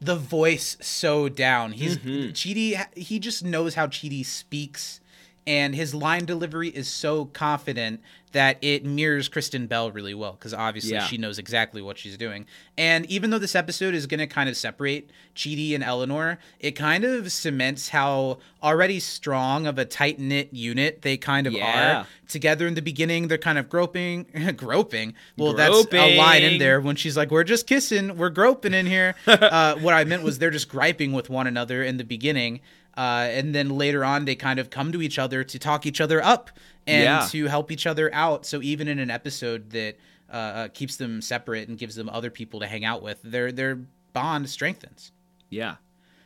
[0.00, 1.72] the voice so down.
[1.72, 2.30] He's Mm-hmm.
[2.30, 2.86] Chidi.
[2.96, 5.00] He just knows how Chidi speaks,
[5.44, 8.00] and his line delivery is so confident
[8.32, 11.06] that it mirrors Kristen Bell really well because obviously Yeah.
[11.06, 12.46] she knows exactly what she's doing.
[12.76, 16.72] And even though this episode is going to kind of separate Chidi and Eleanor, it
[16.72, 22.00] kind of cements how already strong of a tight knit unit they kind of Yeah.
[22.02, 23.28] are together in the beginning.
[23.28, 25.14] They're kind of groping, groping.
[25.36, 28.86] Well, that's a line in there when she's like, "We're just kissing, we're groping in
[28.86, 32.60] here." uh, what I meant was they're just griping with one another in the beginning,
[32.98, 36.00] uh, and then later on they kind of come to each other to talk each
[36.00, 36.50] other up
[36.86, 37.26] and Yeah.
[37.30, 38.44] to help each other out.
[38.44, 39.96] So even in an episode that
[40.30, 43.52] uh, uh, keeps them separate and gives them other people to hang out with, their
[43.52, 43.78] their
[44.12, 45.12] bond strengthens.
[45.48, 45.76] Yeah.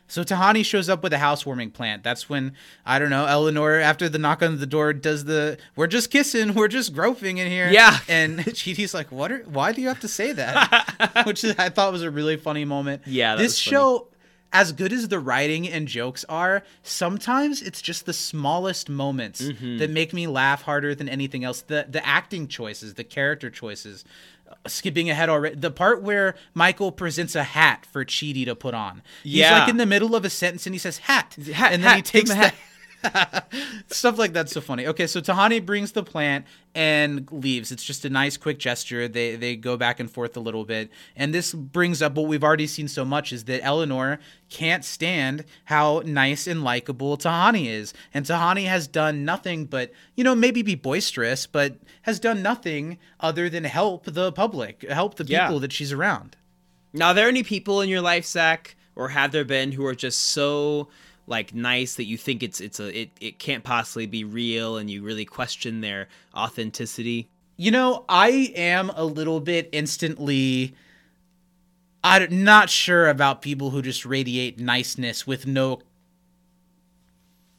[0.07, 2.03] So Tahani shows up with a housewarming plant.
[2.03, 2.53] That's when
[2.85, 6.53] I don't know Eleanor, after the knock on the door, does the "We're just kissing,
[6.53, 7.97] we're just groping in here." Yeah.
[8.09, 9.31] and Chidi's like, "What?
[9.31, 12.65] Are, why do you have to say that?" Which I thought was a really funny
[12.65, 13.03] moment.
[13.05, 14.07] Yeah, this show,
[14.53, 19.77] as good as the writing and jokes are, sometimes it's just the smallest moments Mm-hmm.
[19.79, 21.61] that make me laugh harder than anything else.
[21.61, 24.05] The the acting choices, the character choices.
[24.47, 28.73] Uh, Skipping ahead already, the part where Michael presents a hat for Chidi to put
[28.75, 29.01] on.
[29.23, 29.59] He's Yeah.
[29.59, 31.95] like in the middle of a sentence and he says hat, Hat, and then he
[31.97, 32.53] hat, takes give the him
[33.87, 34.87] Stuff like that's so funny.
[34.87, 37.71] Okay, so Tahani brings the plant and leaves.
[37.71, 39.07] It's just a nice quick gesture.
[39.07, 40.89] They they go back and forth a little bit.
[41.15, 45.45] And this brings up what we've already seen so much is that Eleanor can't stand
[45.65, 47.93] how nice and likable Tahani is.
[48.13, 52.97] And Tahani has done nothing but, you know, maybe be boisterous, but has done nothing
[53.19, 55.47] other than help the public, help the Yeah.
[55.47, 56.37] people that she's around.
[56.93, 59.95] Now, are there any people in your life, Zach, or have there been who are
[59.95, 60.89] just so
[61.27, 64.89] like nice that you think it's it's a it, it can't possibly be real and
[64.89, 67.29] you really question their authenticity?
[67.55, 70.75] You know, I am a little bit instantly.
[72.03, 75.79] I'm not sure about people who just radiate niceness with no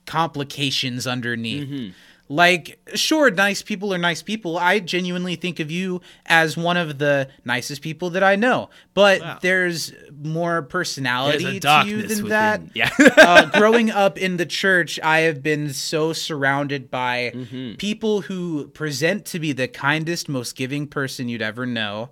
[0.07, 1.69] complications underneath.
[1.69, 1.91] Mm-hmm.
[2.29, 4.57] Like, sure, nice people are nice people.
[4.57, 8.71] I genuinely think of you as one of the nicest people that I know.
[8.95, 9.39] But Wow.
[9.43, 12.29] there's more personality There's to you than within.
[12.31, 12.91] that Yeah.
[13.19, 17.75] uh, growing up in the church, I have been so surrounded by Mm-hmm.
[17.75, 22.11] people who present to be the kindest, most giving person you'd ever know.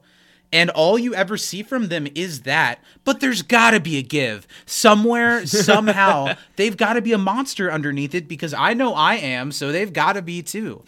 [0.53, 2.81] And all you ever see from them is that.
[3.05, 4.47] But there's got to be a give.
[4.67, 9.51] Somewhere, somehow, they've got to be a monster underneath it because I know I am,
[9.53, 10.85] so they've got to be too.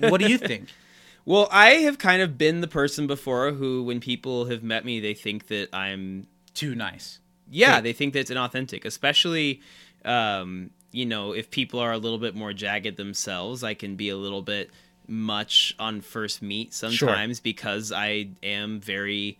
[0.00, 0.68] what do you think?
[1.24, 5.00] well, I have kind of been the person before who, when people have met me,
[5.00, 7.18] they think that I'm Too nice.
[7.50, 9.62] yeah, they think that it's inauthentic, especially
[10.04, 14.08] um, you know, if people are a little bit more jagged themselves, I can be
[14.08, 14.70] a little bit
[15.08, 19.38] much on first meet sometimes because I am very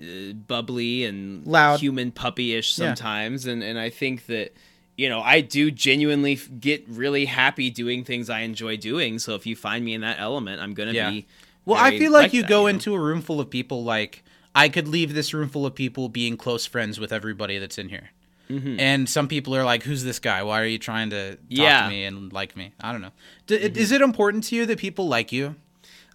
[0.00, 1.80] uh, bubbly and Loud.
[1.80, 2.88] human puppyish Yeah.
[2.94, 4.52] sometimes and and I think that
[4.96, 9.18] you know, I do genuinely get really happy doing things I enjoy doing.
[9.18, 11.10] So if you find me in that element, I'm going to Yeah.
[11.10, 11.26] be
[11.64, 12.66] Well, I feel like you that, go know?
[12.68, 14.22] into a room full of people like
[14.54, 17.88] I could leave this room full of people being close friends with everybody that's in
[17.88, 18.10] here.
[18.48, 20.42] And some people are like, "Who's this guy?
[20.42, 21.52] Why are you trying to talk Mm-hmm.
[21.62, 21.80] Yeah.
[21.80, 21.88] Mm-hmm.
[21.88, 23.12] to me and like me?" I don't know.
[23.46, 25.56] D- Is it important to you that people like you?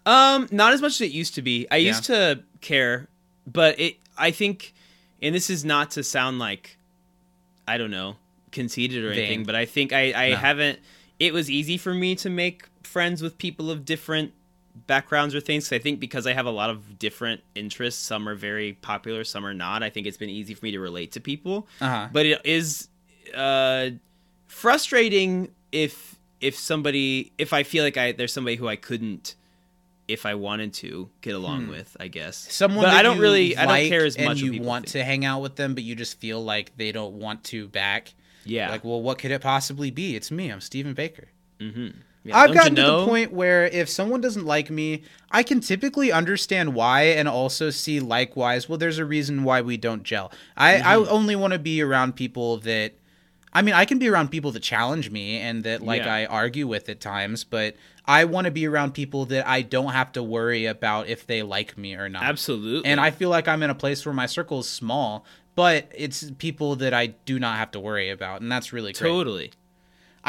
[0.06, 1.68] Um, not as much as it used to be.
[1.70, 3.08] I used to care,
[3.46, 3.98] but it.
[4.18, 4.74] I think,
[5.22, 6.78] and this is not to sound like,
[7.68, 8.16] I don't know,
[8.52, 10.36] conceited or anything, but I think I I No.
[10.38, 10.80] haven't.
[11.20, 14.32] It was easy for me to make friends with people of different
[14.88, 15.72] backgrounds or things.
[15.72, 19.46] I think because I have a lot of different interests, some are very popular, some
[19.46, 19.84] are not.
[19.84, 21.68] I think it's been easy for me to relate to people.
[21.82, 22.10] Uh-huh.
[22.12, 22.88] But it is
[23.36, 23.92] uh,
[24.48, 29.36] frustrating if if somebody if I feel like I there's somebody who I couldn't
[30.10, 32.46] if I wanted to get along with, I guess.
[32.46, 32.52] Hmm.
[32.52, 34.42] Someone but that I don't really, I don't care as and much.
[34.42, 34.94] what you want think.
[34.94, 38.14] to hang out with them, but you just feel like they don't want to back.
[38.44, 38.72] Yeah.
[38.72, 40.16] Like, well, what could it possibly be?
[40.16, 40.50] It's me.
[40.50, 41.28] I'm Stephen Baker.
[42.30, 45.60] Yeah, I've gotten you to the point where if someone doesn't like me, I can
[45.60, 50.32] typically understand why and also see likewise, well, there's a reason why we don't gel.
[50.58, 51.12] I, I Mm-hmm.
[51.14, 52.94] only want to be around people that,
[53.52, 56.14] I mean, I can be around people that challenge me and that, like, Yeah.
[56.14, 59.92] I argue with at times, but I want to be around people that I don't
[59.92, 62.24] have to worry about if they like me or not.
[62.24, 62.90] Absolutely.
[62.90, 66.32] And I feel like I'm in a place where my circle is small, but it's
[66.38, 68.42] people that I do not have to worry about.
[68.42, 69.10] And that's really great.
[69.10, 69.52] totally.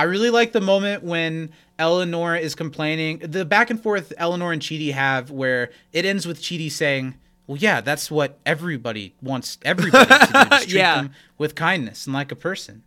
[0.00, 3.18] I really like the moment when Eleanor is complaining.
[3.18, 7.58] The back and forth Eleanor and Chidi have where it ends with Chidi saying, Well,
[7.58, 10.56] yeah, that's what everybody wants everybody to do.
[10.56, 10.94] Treat Yeah.
[11.02, 12.82] them with kindness and like a person.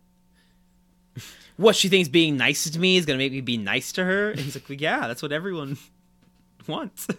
[1.56, 4.32] What she thinks being nice to me is gonna make me be nice to her,
[4.32, 5.78] and he's like, well, "Yeah, that's what everyone
[6.66, 7.06] wants."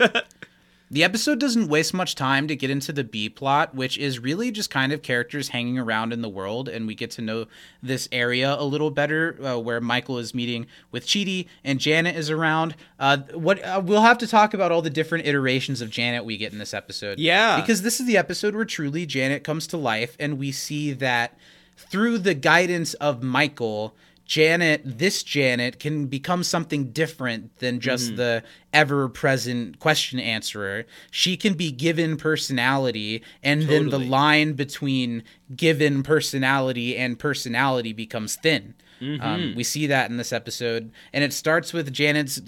[0.91, 4.52] The episode doesn't waste much time to get into the B plot, which is really
[4.52, 7.48] just kind of characters hanging around in the world, and we get to know
[7.82, 12.30] this area a little better, uh, where Michael is meeting with Chidi and Janet is
[12.30, 12.76] around.
[13.00, 16.38] Uh, what uh, we'll have to talk about all the different iterations of Janet we
[16.38, 17.60] get in this episode, Yeah.
[17.60, 21.36] because this is the episode where truly Janet comes to life, and we see that
[21.76, 23.95] through the guidance of Michael.
[24.25, 28.15] Janet, this Janet, can become something different than just Mm-hmm.
[28.17, 30.85] the ever present question answerer.
[31.11, 35.23] She can be given personality, and then the line between
[35.55, 38.73] given personality and personality becomes thin.
[38.99, 39.21] Mm-hmm.
[39.25, 42.41] Um, we see that in this episode, and it starts with Janet's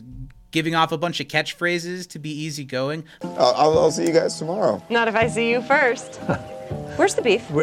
[0.51, 3.03] giving off a bunch of catchphrases to be easygoing.
[3.21, 4.81] I'll, I'll, I'll see you guys tomorrow.
[4.89, 6.15] Not if I see you first.
[6.95, 7.45] Where's the beef?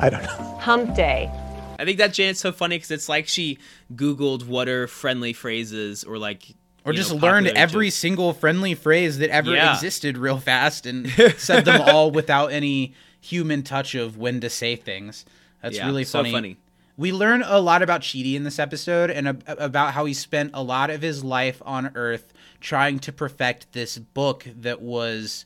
[0.00, 0.56] I don't know.
[0.60, 1.30] Hump day.
[1.78, 3.58] I think that Janet's so funny because it's like she
[3.94, 7.96] Googled what are friendly phrases or like Or just know, learned every jokes.
[7.96, 9.74] single friendly phrase that ever Yeah.
[9.74, 14.74] existed real fast and said them all without any human touch of when to say
[14.76, 15.24] things.
[15.62, 16.32] That's Yeah, really so funny.
[16.32, 16.56] funny.
[16.96, 20.50] We learn a lot about Chidi in this episode and ab- about how he spent
[20.54, 25.44] a lot of his life on Earth trying to perfect this book that was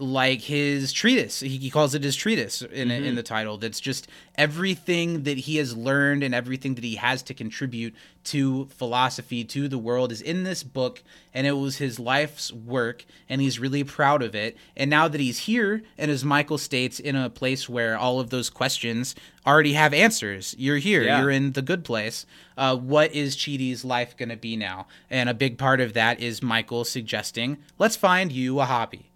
[0.00, 1.40] like his treatise.
[1.40, 3.04] He, he calls it his treatise in Mm-hmm.
[3.04, 3.58] in the title.
[3.58, 4.06] That's just
[4.36, 9.66] everything that he has learned and everything that he has to contribute to philosophy, to
[9.66, 11.02] the world, is in this book.
[11.34, 14.56] And it was his life's work, and he's really proud of it.
[14.76, 18.30] And now that he's here, and as Michael states, in a place where all of
[18.30, 19.14] those questions
[19.46, 21.20] already have answers, you're here, Yeah.
[21.20, 22.24] you're in the good place.
[22.56, 24.86] Uh, what is Chidi's life going to be now?
[25.10, 29.07] And a big part of that is Michael suggesting, let's find you a hobby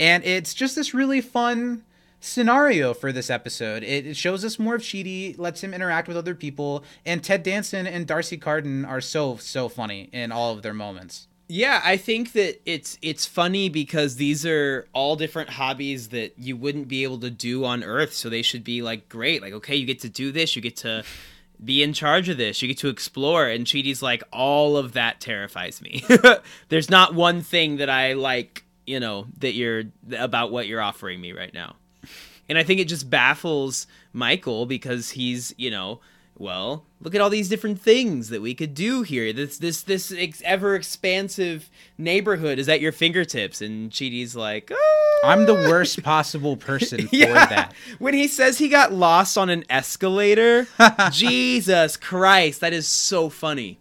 [0.00, 1.84] and it's just this really fun
[2.20, 3.82] scenario for this episode.
[3.82, 7.42] It, it shows us more of Chidi, lets him interact with other people, and Ted
[7.42, 11.28] Danson and D'Arcy Carden are so so funny in all of their moments.
[11.50, 16.56] Yeah, I think that it's it's funny because these are all different hobbies that you
[16.56, 19.40] wouldn't be able to do on Earth, so they should be like great.
[19.40, 21.04] Like, okay, you get to do this, you get to
[21.64, 25.20] be in charge of this, you get to explore, and Chidi's like, all of that
[25.20, 26.04] terrifies me.
[26.68, 29.84] There's not one thing that I like, you know, that you're
[30.16, 31.76] about what you're offering me right now.
[32.48, 36.00] And I think it just baffles Michael because he's, you know,
[36.38, 39.32] well, look at all these different things that we could do here.
[39.32, 45.08] This this this ex- ever expansive neighborhood is at your fingertips, and Chidi's like, "Ah."
[45.24, 47.46] I'm the worst possible person for yeah.
[47.46, 47.74] that.
[47.98, 50.68] When he says he got lost on an escalator,
[51.10, 53.80] Jesus Christ, that is so funny.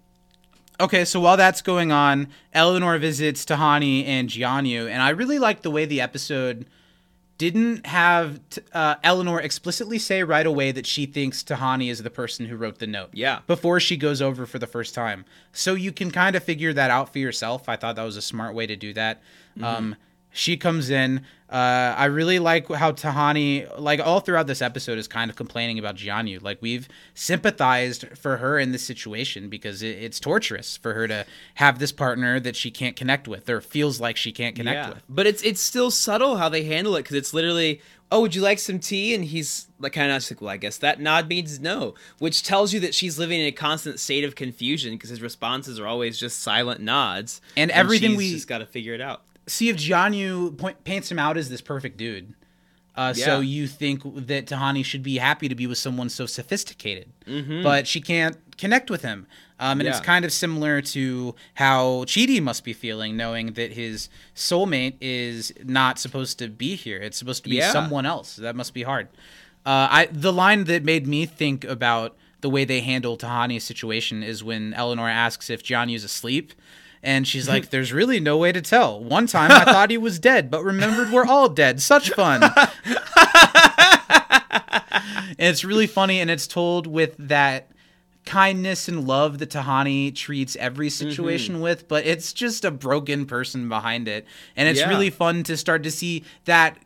[0.79, 5.63] Okay, so while that's going on, Eleanor visits Tahani and Jianyu, and I really like
[5.63, 6.67] the way the episode
[7.37, 12.09] didn't have t- uh, Eleanor explicitly say right away that she thinks Tahani is the
[12.09, 13.09] person who wrote the note.
[13.13, 13.39] Yeah.
[13.45, 15.23] Before she goes over for the first time.
[15.51, 17.69] So you can kind of figure that out for yourself.
[17.69, 19.21] I thought that was a smart way to do that.
[19.61, 19.95] Um,
[20.38, 21.26] she comes in.
[21.50, 25.80] Uh, I really like how Tahani, like all throughout this episode, is kind of complaining
[25.80, 26.41] about Jianyu.
[26.41, 26.89] Like we've
[27.38, 31.91] sympathized for her in this situation because it, it's torturous for her to have this
[31.91, 35.04] partner that she can't connect with or feels like she can't connect with.
[35.08, 38.41] But it's it's still subtle how they handle it because it's literally, oh, would you
[38.41, 39.13] like some tea?
[39.13, 42.73] And he's like kind of like, well, I guess that nod means no, which tells
[42.73, 46.19] you that she's living in a constant state of confusion because his responses are always
[46.19, 49.21] just silent nods, And everything she's we- just got to figure it out.
[49.47, 52.33] See if Jianyu point, paints him out as this perfect dude.
[52.95, 57.10] Uh, So you think that Tahani should be happy to be with someone so sophisticated,
[57.63, 59.27] but she can't connect with him.
[59.60, 64.10] Um, and it's kind of similar to how Chidi must be feeling, knowing that his
[64.35, 66.98] soulmate is not supposed to be here.
[66.98, 67.71] It's supposed to be Yeah.
[67.71, 68.35] someone else.
[68.35, 69.08] That must be hard.
[69.65, 74.21] Uh, I the line that made me think about the way they handle Tahani's situation
[74.23, 76.54] is when Eleanor asks if Jianyu's asleep,
[77.04, 79.04] And she's like, There's really no way to tell.
[79.04, 81.81] One time I thought he was dead, but remembered we're all dead.
[81.81, 82.43] Such fun.
[84.10, 87.69] and it's really funny, and it's told with that
[88.25, 91.63] kindness and love that Tahani treats every situation Mm-hmm.
[91.63, 94.25] with, but it's just a broken person behind it.
[94.56, 94.89] And it's Yeah.
[94.89, 96.77] really fun to start to see that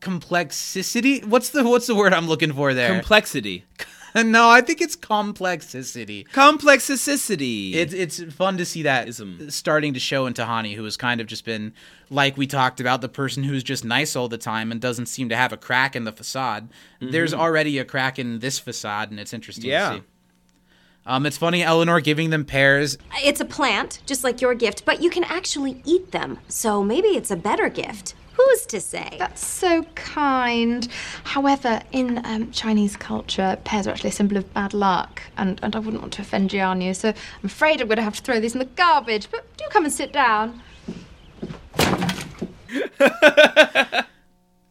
[0.00, 1.20] complexity.
[1.20, 2.90] What's the what's the word I'm looking for there?
[2.90, 3.64] Complexity.
[4.24, 6.24] no, I think it's complexity.
[6.32, 7.74] Complexicity.
[7.74, 9.50] It's it's fun to see that Ism.
[9.50, 11.72] starting to show in Tahani, who has kind of just been
[12.10, 15.28] like we talked about, the person who's just nice all the time and doesn't seem
[15.28, 16.68] to have a crack in the facade.
[17.00, 19.70] There's already a crack in this facade, and it's interesting Mm-hmm.
[19.70, 19.90] Yeah.
[19.90, 20.04] to see.
[21.06, 22.98] Um, it's funny, Eleanor giving them pears.
[23.24, 26.38] It's a plant, just like your gift, but you can actually eat them.
[26.48, 28.14] So maybe it's a better gift.
[28.40, 29.16] Who's to say?
[29.18, 30.88] That's so kind.
[31.24, 35.76] However, in um, Chinese culture, pears are actually a symbol of bad luck, and, and
[35.76, 37.14] I wouldn't want to offend Jianyu, so I'm
[37.44, 39.30] afraid I'm going to have to throw these in the garbage.
[39.30, 40.62] But do come and sit down.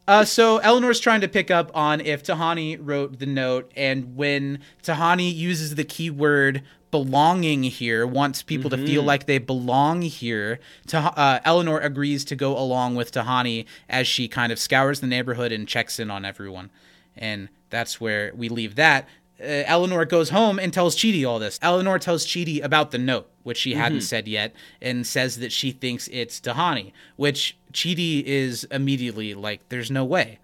[0.10, 4.58] Uh, so Eleanor's trying to pick up on if Tahani wrote the note, and when
[4.82, 11.14] Tahani uses the keyword belonging here, wants people to feel like they belong here, Tah-
[11.16, 15.52] uh, Eleanor agrees to go along with Tahani as she kind of scours the neighborhood
[15.52, 16.70] and checks in on everyone.
[17.16, 19.08] And that's where we leave that.
[19.42, 21.60] Uh, Eleanor goes home and tells Chidi all this.
[21.62, 25.72] Eleanor tells Chidi about the note, which she hadn't said yet, and says that she
[25.72, 30.40] thinks it's Tahani, which Chidi is immediately like, there's no way.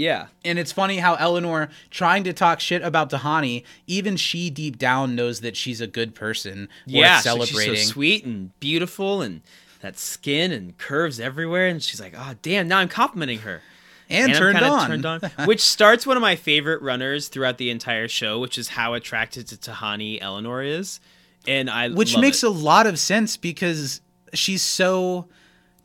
[0.00, 0.26] Yeah.
[0.44, 5.14] And it's funny how Eleanor trying to talk shit about Tahani, even she deep down
[5.14, 7.16] knows that she's a good person Yeah.
[7.16, 7.74] worth so celebrating.
[7.74, 9.42] she's so sweet and beautiful and
[9.82, 11.66] that skin and curves everywhere.
[11.66, 13.60] And she's like, oh, damn, now I'm complimenting her.
[14.08, 14.88] and, I'm turned, on.
[14.88, 15.20] turned on.
[15.44, 19.46] which starts one of my favorite runners throughout the entire show, which is how attracted
[19.48, 20.98] to Tahani Eleanor is.
[21.46, 22.46] And I Which makes it.
[22.48, 24.00] a lot of sense because
[24.34, 25.28] she's so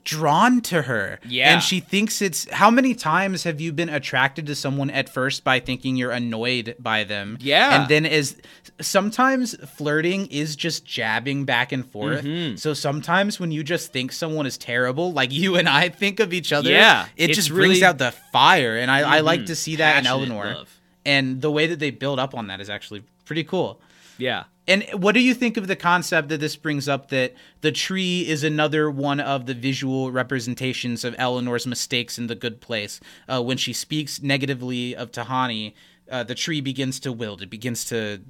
[0.06, 1.20] drawn to her.
[1.28, 1.51] Yeah.
[1.53, 5.43] And she thinks it's how many times have you been attracted to someone at first
[5.43, 7.38] by thinking you're annoyed by them?
[7.41, 7.82] Yeah.
[7.82, 8.38] And then is
[8.80, 12.24] sometimes flirting is just jabbing back and forth.
[12.24, 12.56] Mm-hmm.
[12.58, 16.34] So sometimes when you just think someone is terrible, like you and I think of
[16.34, 18.78] each other, Yeah, it just brings out the fire.
[18.78, 19.45] And I, I like Mhm.
[19.47, 20.45] to see that in Eleanor.
[20.53, 20.80] love.
[21.06, 23.80] And the way that they build up on that is actually pretty cool.
[24.18, 24.45] Yeah.
[24.68, 28.28] And what do you think of the concept that this brings up that the tree
[28.28, 32.99] is another one of the visual representations of Eleanor's mistakes in the good place?
[33.28, 35.74] Uh, when she speaks negatively of Tahani,
[36.09, 37.41] uh, the tree begins to wilt.
[37.41, 38.22] It begins to.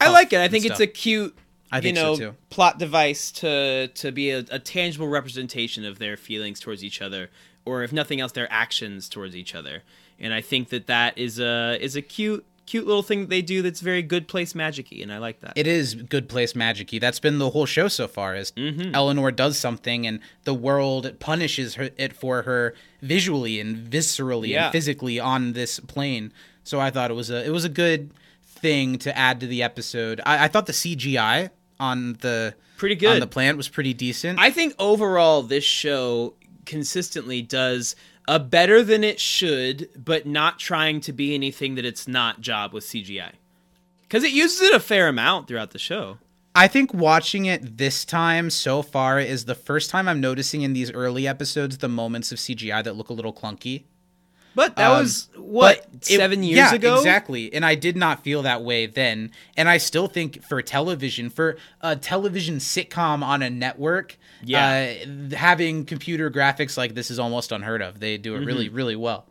[0.00, 0.40] I like it.
[0.40, 1.36] I think it's a cute,
[1.72, 2.34] you so, know, too.
[2.50, 7.30] plot device to to be a, a tangible representation of their feelings towards each other,
[7.66, 9.82] or if nothing else, their actions towards each other.
[10.18, 13.42] And I think that that is a is a cute cute little thing that they
[13.42, 15.52] do that's very good place magicy, and I like that.
[15.56, 17.00] It is good place magicy.
[17.00, 18.34] That's been the whole show so far.
[18.34, 18.94] Is Mm-hmm.
[18.94, 24.64] Eleanor does something and the world punishes her, it for her visually and viscerally Yeah.
[24.64, 26.32] and physically on this plane.
[26.62, 28.10] So I thought it was a it was a good
[28.44, 30.20] thing to add to the episode.
[30.24, 33.12] I, I thought the CGI on the Pretty good.
[33.14, 34.38] on the plant was pretty decent.
[34.38, 36.34] I think overall this show
[36.64, 37.94] consistently does
[38.26, 42.72] a better than it should, but not trying to be anything that it's not job
[42.72, 43.32] with CGI.
[44.02, 46.18] Because it uses it a fair amount throughout the show.
[46.54, 50.72] I think watching it this time so far is the first time I'm noticing in
[50.72, 53.82] these early episodes the moments of CGI that look a little clunky.
[54.54, 56.96] But that Um, was what but it- seven years yeah, ago.
[56.96, 57.52] exactly.
[57.52, 59.32] And I did not feel that way then.
[59.56, 64.94] And I still think for television, for a television sitcom on a network, Yeah.
[65.32, 68.00] uh, having computer graphics like this is almost unheard of.
[68.00, 68.76] They do it really, Mm-hmm.
[68.76, 69.26] really well.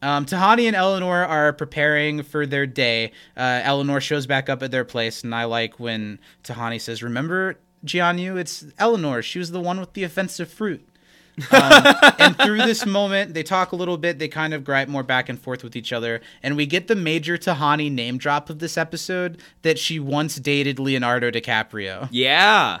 [0.00, 3.12] Um, Tahani and Eleanor are preparing for their day.
[3.36, 7.56] Uh, Eleanor shows back up at their place, and I like when Tahani says, "Remember,
[7.86, 8.36] Jianyu?
[8.36, 9.22] It's Eleanor.
[9.22, 10.84] She was the one with the offensive fruit."
[11.52, 14.18] um, and through this moment, they talk a little bit.
[14.18, 16.96] They kind of gripe more back and forth with each other, and we get the
[16.96, 22.08] major Tahani name drop of this episode that she once dated Leonardo DiCaprio.
[22.10, 22.80] Yeah.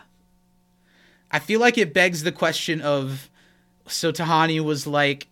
[1.32, 3.30] I feel like it begs the question of,
[3.86, 5.28] so Tahani was like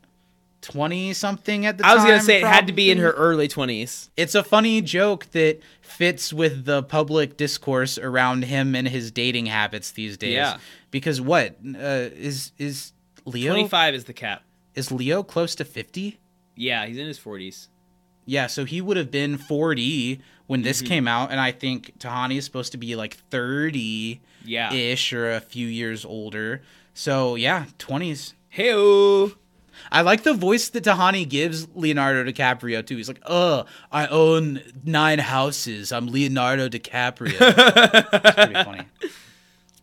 [0.63, 3.13] twenty something at the time I was gonna say it had to be in her
[3.13, 4.11] early twenties.
[4.17, 9.47] It's a funny joke that fits with the public discourse around him and his dating
[9.47, 10.35] habits these days.
[10.35, 10.59] Yeah.
[10.91, 12.93] Because what uh, is is
[13.25, 13.53] Leo?
[13.53, 14.43] Twenty five is the cap.
[14.75, 16.19] Is Leo close to fifty?
[16.57, 17.69] Yeah, he's in his forties.
[18.27, 20.65] Yeah, so he would have been 40 when Mm-hmm.
[20.65, 24.73] this came out, and I think Tahani is supposed to be like 30 Yeah.
[24.73, 26.63] ish or a few years older.
[26.95, 28.35] So yeah, 20s.
[28.49, 28.73] Hey
[29.93, 32.97] I like the voice that Tahani gives Leonardo DiCaprio too.
[32.97, 35.91] He's like, "Uh, I own nine houses.
[35.93, 38.83] I'm Leonardo DiCaprio." it's pretty funny.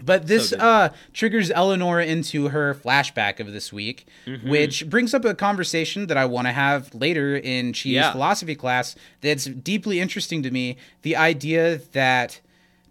[0.03, 0.59] But this good.
[0.59, 4.49] uh, triggers Eleanor into her flashback of this week, Mm-hmm.
[4.49, 8.11] which brings up a conversation that I want to have later in Chi's Yeah.
[8.11, 10.77] philosophy class that's deeply interesting to me.
[11.01, 12.41] The idea that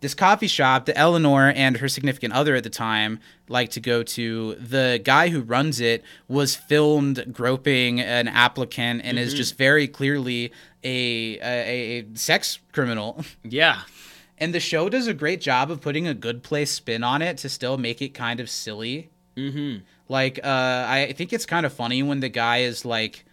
[0.00, 4.02] this coffee shop that Eleanor and her significant other at the time like to go
[4.02, 9.88] to, the guy who runs it was filmed groping an applicant and is just very
[9.88, 10.52] clearly
[10.84, 13.24] a, a, a sex criminal.
[13.42, 13.80] Yeah.
[14.38, 17.38] And the show does a great job of putting a good place spin on it
[17.38, 19.08] to still make it kind of silly.
[19.36, 19.78] Mm-hmm.
[20.08, 23.24] Like, uh, I think it's kind of funny when the guy is like,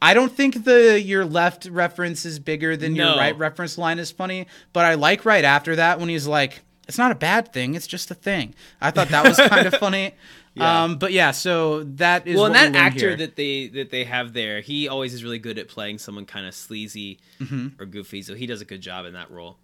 [0.00, 4.10] I don't think the your left reference is bigger than your right reference line is
[4.10, 7.74] funny, but I like right after that when he's like, it's not a bad thing,
[7.74, 8.54] it's just a thing.
[8.80, 10.12] I thought that was kind of funny.
[10.54, 10.84] Yeah.
[10.84, 13.16] Um, but yeah, so that is well, and that actor here.
[13.16, 16.46] that they that they have there, he always is really good at playing someone kind
[16.46, 17.80] of sleazy Mm-hmm.
[17.82, 18.22] or goofy.
[18.22, 19.56] So he does a good job in that role.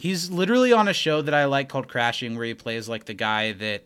[0.00, 3.12] He's literally on a show that I like called Crashing, where he plays like the
[3.12, 3.84] guy that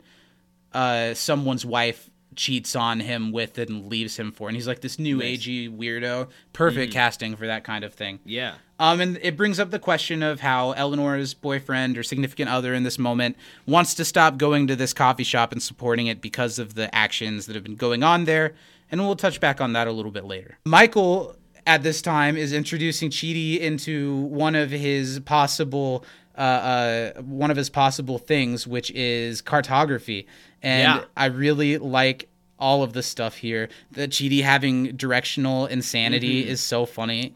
[0.72, 4.96] uh, someone's wife cheats on him with and leaves him for, and he's like this
[4.96, 6.28] new agey weirdo.
[6.52, 8.20] Perfect casting for that kind of thing.
[8.24, 8.54] Yeah.
[8.78, 12.84] Um, and it brings up the question of how Eleanor's boyfriend or significant other in
[12.84, 13.36] this moment
[13.66, 17.46] wants to stop going to this coffee shop and supporting it because of the actions
[17.46, 18.54] that have been going on there.
[18.88, 20.58] And we'll touch back on that a little bit later.
[20.64, 21.34] Michael,
[21.66, 26.04] at this time, is introducing Chidi into one of his possible.
[26.36, 30.26] Uh, uh, one of his possible things, which is cartography,
[30.62, 31.04] and Yeah.
[31.16, 33.68] I really like all of the stuff here.
[33.92, 37.34] The Chidi having directional insanity is so funny.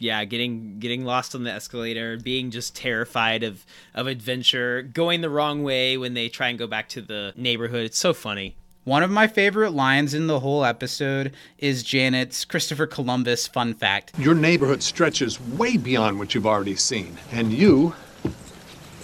[0.00, 3.64] yeah getting getting lost on the escalator being just terrified of
[3.94, 7.84] of adventure going the wrong way when they try and go back to the neighborhood
[7.84, 12.86] it's so funny One of my favorite lines in the whole episode is Janet's Christopher
[12.86, 14.18] Columbus fun fact.
[14.18, 17.94] Your neighborhood stretches way beyond what you've already seen, and you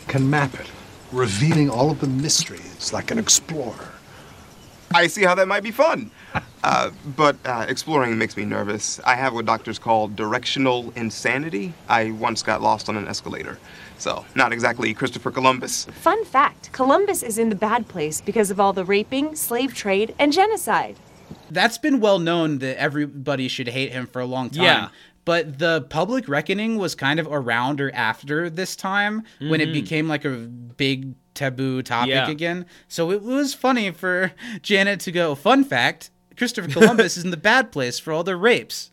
[0.08, 0.70] can map it,
[1.12, 3.92] revealing all of the mysteries like an explorer.
[4.94, 6.10] I see how that might be fun.
[6.64, 8.98] Uh, but uh, exploring makes me nervous.
[9.04, 11.74] I have what doctors call directional insanity.
[11.86, 13.58] I once got lost on an escalator.
[13.98, 15.86] So, not exactly Christopher Columbus.
[15.86, 20.14] Fun fact Columbus is in the bad place because of all the raping, slave trade,
[20.18, 20.96] and genocide.
[21.50, 24.64] That's been well known that everybody should hate him for a long time.
[24.64, 24.88] Yeah.
[25.24, 29.72] But the public reckoning was kind of around or after this time when it mm-hmm.
[29.72, 32.30] became like a big taboo topic Yeah.
[32.30, 32.66] again.
[32.86, 34.32] So it was funny for
[34.62, 38.36] Janet to go, fun fact, Christopher Columbus is in the bad place for all the
[38.36, 38.92] rapes.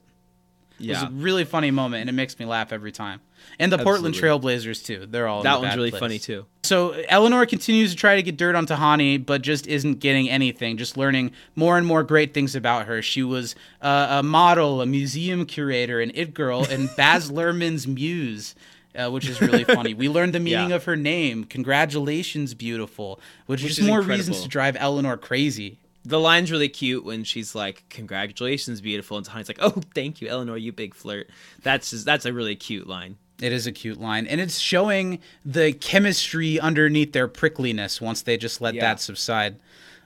[0.79, 3.21] It was a really funny moment and it makes me laugh every time.
[3.59, 5.05] And the Portland Trailblazers too.
[5.05, 5.99] They're all that one's really place.
[5.99, 9.99] funny too So Eleanor continues to try to get dirt on Tahani, but just isn't
[9.99, 10.77] getting anything.
[10.77, 13.01] Just learning more and more great things about her.
[13.01, 18.55] She was uh, a model, a museum curator, an it girl, and Baz Luhrmann's muse.
[18.95, 19.95] Uh, which is really funny.
[19.95, 20.75] We learned the meaning Yeah.
[20.75, 21.45] of her name.
[21.45, 23.19] Congratulations, beautiful.
[23.47, 24.19] Which, Which is is more incredible.
[24.27, 25.79] reasons to drive Eleanor crazy.
[26.05, 30.27] the line's really cute when she's like congratulations beautiful and Tahani's like oh thank you
[30.27, 31.29] eleanor you big flirt
[31.63, 35.19] that's just, that's a really cute line It is a cute line, and it's showing
[35.43, 38.81] the chemistry underneath their prickliness once they just let Yeah.
[38.81, 39.55] that subside.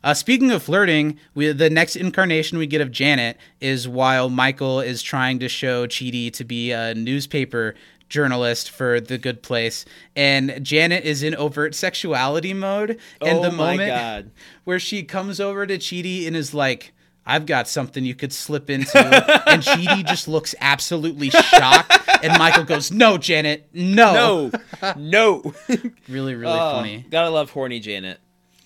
[0.03, 4.79] Uh, speaking of flirting, we, the next incarnation we get of Janet is while Michael
[4.79, 7.75] is trying to show Chidi to be a newspaper
[8.07, 9.83] journalist for The Good Place,
[10.15, 12.91] and Janet is in overt sexuality mode.
[13.21, 14.31] And Oh the moment God.
[14.63, 16.93] where she comes over to Chidi and is like,
[17.29, 18.97] I've got something you could slip into.
[18.97, 21.93] and Chidi just looks absolutely shocked.
[22.23, 24.49] And Michael goes, No, Janet, no.
[24.81, 25.53] no no
[26.07, 27.05] Really, really Oh, funny.
[27.11, 28.19] gotta love horny janet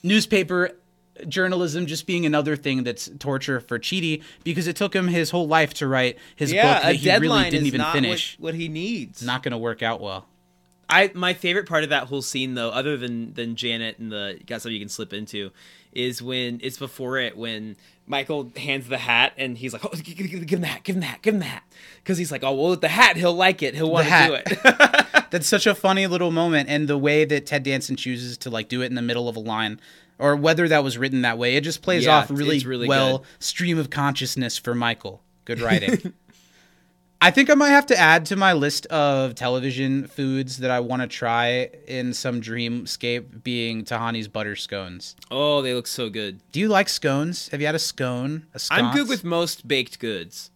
[0.03, 0.72] Newspaper
[1.28, 5.47] journalism just being another thing that's torture for Chidi because it took him his whole
[5.47, 8.38] life to write his yeah book that he really didn't is even not finish.
[8.39, 10.28] What, what he needs Not going to work out well.
[10.91, 14.39] I my favorite part of that whole scene though, other than than Janet and the
[14.45, 15.51] got something you can slip into,
[15.93, 17.75] is when it's before it when
[18.07, 20.83] Michael hands the hat and he's like, "Oh, g- g- g- give him the hat,
[20.83, 21.63] give him the hat, give him the hat,"
[22.03, 24.33] because he's like, "Oh, well, with the hat, he'll like it, he'll want to do
[24.33, 28.49] it." That's such a funny little moment, and the way that Ted Danson chooses to
[28.49, 29.79] like do it in the middle of a line,
[30.19, 33.19] or whether that was written that way, it just plays Yeah, off really, really well.
[33.19, 33.27] good.
[33.39, 35.21] Stream of consciousness for Michael.
[35.45, 36.13] Good writing.
[37.24, 40.80] I think I might have to add to my list of television foods that I
[40.80, 45.15] want to try in some dreamscape being Tahani's butter scones.
[45.30, 46.39] oh, they look so good.
[46.51, 47.49] Do you like scones?
[47.49, 48.47] Have you had a scone?
[48.55, 50.49] A I'm good with most baked goods.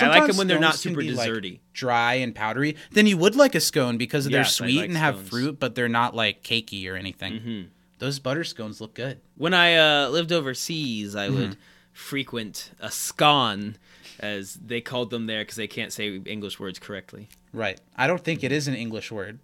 [0.00, 1.58] I like them when they're not scones super be, like, desserty.
[1.74, 2.76] dry and powdery.
[2.92, 5.88] Then you would like a scone because they're sweet like and have fruit, but they're
[5.88, 7.68] not like cakey or anything.
[7.98, 9.20] Those butter scones look good.
[9.36, 11.36] When I uh, lived overseas, I Mm-hmm.
[11.36, 11.56] would
[11.92, 13.76] frequent a scone,
[14.22, 17.28] as they called them there, because they can't say English words correctly.
[17.52, 17.80] Right.
[17.96, 19.40] I don't think it is an English word.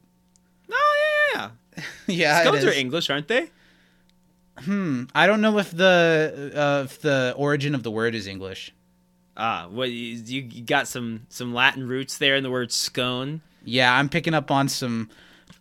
[0.71, 1.85] Oh yeah, yeah.
[2.07, 2.73] yeah, Scones it are.
[2.73, 3.51] English, aren't they?
[4.61, 5.05] Hmm.
[5.15, 8.73] I don't know if the uh, if the origin of the word is English.
[9.37, 13.41] Ah, what you, you got some some Latin roots there in the word scone.
[13.65, 15.11] Yeah, I'm picking up on some.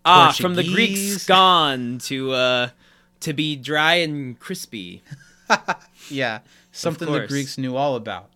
[0.03, 2.69] Ah, from the Greek scone to uh
[3.19, 5.03] to be dry and crispy.
[6.09, 6.39] Yeah,
[6.71, 7.27] something the.
[7.27, 8.29] Greeks knew all about.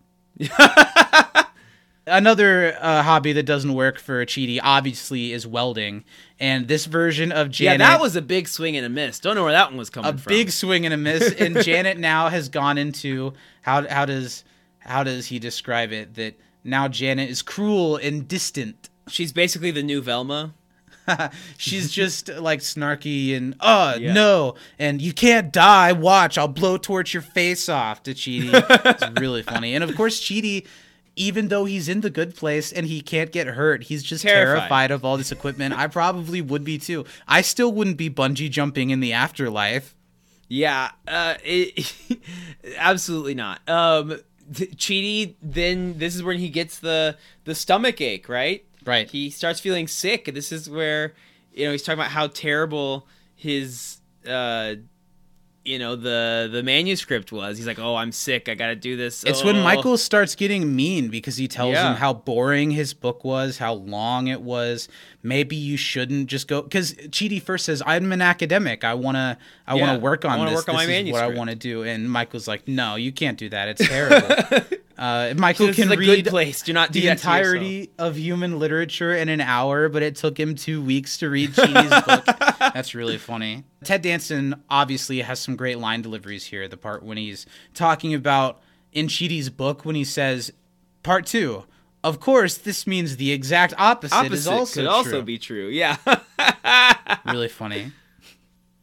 [2.07, 6.03] Another uh, hobby that doesn't work for Chidi obviously is welding,
[6.39, 7.79] and this version of Janet.
[7.79, 9.19] Yeah, that was a big swing and a miss.
[9.19, 10.29] Don't know where that one was coming a from.
[10.29, 11.31] big swing and a miss.
[11.33, 14.43] And Janet now has gone into how how does
[14.79, 16.15] how does he describe it?
[16.15, 16.33] That
[16.63, 18.89] now Janet is cruel and distant.
[19.07, 20.55] She's basically the new Velma.
[21.57, 24.13] She's just like snarky and uh Yeah.
[24.13, 25.91] no, and you can't die.
[25.93, 28.49] Watch, I'll blow torch your face off to Chidi.
[28.85, 30.65] it's really funny, and of course Chidi.
[31.17, 34.59] Even though he's in the good place and he can't get hurt, he's just Terrified.
[34.59, 35.77] terrified of all this equipment.
[35.77, 37.03] I probably would be too.
[37.27, 39.93] I still wouldn't be bungee jumping in the afterlife.
[40.47, 41.93] Yeah, uh, it,
[42.77, 43.59] absolutely not.
[43.69, 44.19] Um,
[44.53, 48.65] Chidi, then this is when he gets the the stomach ache, right?
[48.85, 49.09] Right.
[49.09, 51.13] He starts feeling sick, and this is where
[51.53, 54.75] you know he's talking about how terrible his uh,
[55.63, 57.57] you know the the manuscript was.
[57.57, 58.49] He's like, "Oh, I'm sick.
[58.49, 61.73] I got to do this." It's when Oh." Michael starts getting mean because he tells
[61.73, 61.91] Yeah.
[61.91, 64.89] him how boring his book was, how long it was.
[65.21, 68.83] Maybe you shouldn't just go because Chidi first says, "I'm an academic.
[68.83, 70.57] I wanna, I Yeah, wanna work I on wanna this.
[70.61, 73.11] work on this my is what I want to do." And Michael's like, "No, you
[73.11, 73.67] can't do that.
[73.67, 74.59] It's terrible."
[75.01, 76.61] uh, Michael This can a read good place.
[76.61, 77.37] Do not do the that to yourself.
[77.37, 81.49] entirety of human literature in an hour, but it took him two weeks to read
[81.53, 82.23] Chidi's book.
[82.59, 83.63] That's really funny.
[83.83, 86.67] Ted Danson obviously has some great line deliveries here.
[86.67, 88.61] The part when he's talking about
[88.93, 90.53] in Chidi's book when he says,
[91.01, 91.63] "Part two,
[92.03, 95.67] of course, this means the exact opposite, Opposite is also could true." also be true.
[95.69, 95.97] Yeah.
[97.25, 97.91] really funny.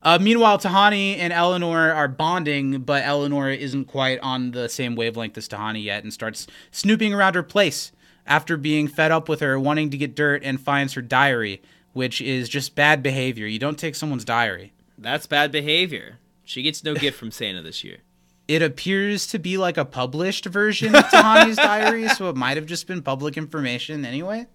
[0.03, 5.37] Uh, meanwhile, Tahani and Eleanor are bonding, but Eleanor isn't quite on the same wavelength
[5.37, 7.93] as Tahani yet and starts snooping around her place
[8.27, 11.61] after being fed up with her, wanting to get dirt, and finds her diary,
[11.95, 13.47] which is just bad behavior.
[13.47, 14.73] You don't take someone's diary.
[14.97, 16.19] That's bad behavior.
[16.45, 17.99] She gets no gift from Santa this year.
[18.49, 22.65] It appears to be like a published version of Tahani's diary, so it might have
[22.65, 24.47] just been public information anyway.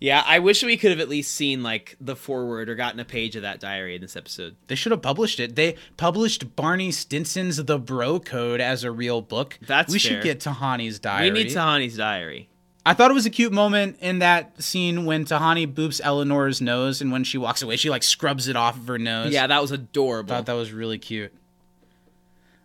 [0.00, 3.04] Yeah, I wish we could have at least seen like the forward or gotten a
[3.04, 4.56] page of that diary in this episode.
[4.66, 5.56] They should have published it.
[5.56, 9.58] They published Barney Stinson's The Bro Code as a real book.
[9.66, 10.12] That's we fair.
[10.12, 11.30] should get Tahani's diary.
[11.30, 12.48] We need Tahani's diary.
[12.86, 17.00] I thought it was a cute moment in that scene when Tahani boops Eleanor's nose,
[17.00, 19.32] and when she walks away, she like scrubs it off of her nose.
[19.32, 20.28] Yeah, that was adorable.
[20.34, 21.32] thought that was really cute.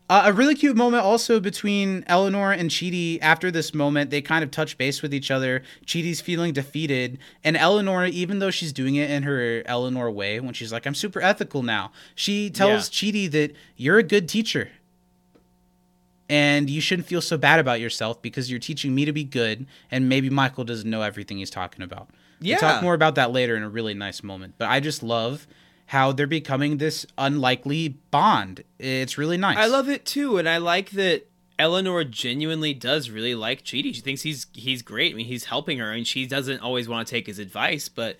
[0.09, 3.19] Uh, a really cute moment also between Eleanor and Chidi.
[3.21, 5.61] After this moment, they kind of touch base with each other.
[5.85, 10.55] Chidi's feeling defeated, and Eleanor, even though she's doing it in her Eleanor way, when
[10.55, 14.69] she's like, "I'm super ethical now," she tells Chidi that you're a good teacher,
[16.27, 19.67] and you shouldn't feel so bad about yourself because you're teaching me to be good,
[19.91, 22.09] and maybe Michael doesn't know everything he's talking about.
[22.41, 22.55] Yeah.
[22.55, 24.55] We'll talk more about that later in a really nice moment.
[24.57, 25.45] But I just love
[25.89, 28.63] how they're becoming this unlikely bond.
[28.77, 29.57] It's really nice.
[29.57, 31.23] I love it too, and I like that
[31.57, 33.93] Eleanor genuinely does really like Chidi.
[33.95, 35.13] She thinks he's he's great.
[35.13, 38.17] I mean, he's helping her, and she doesn't always want to take his advice, but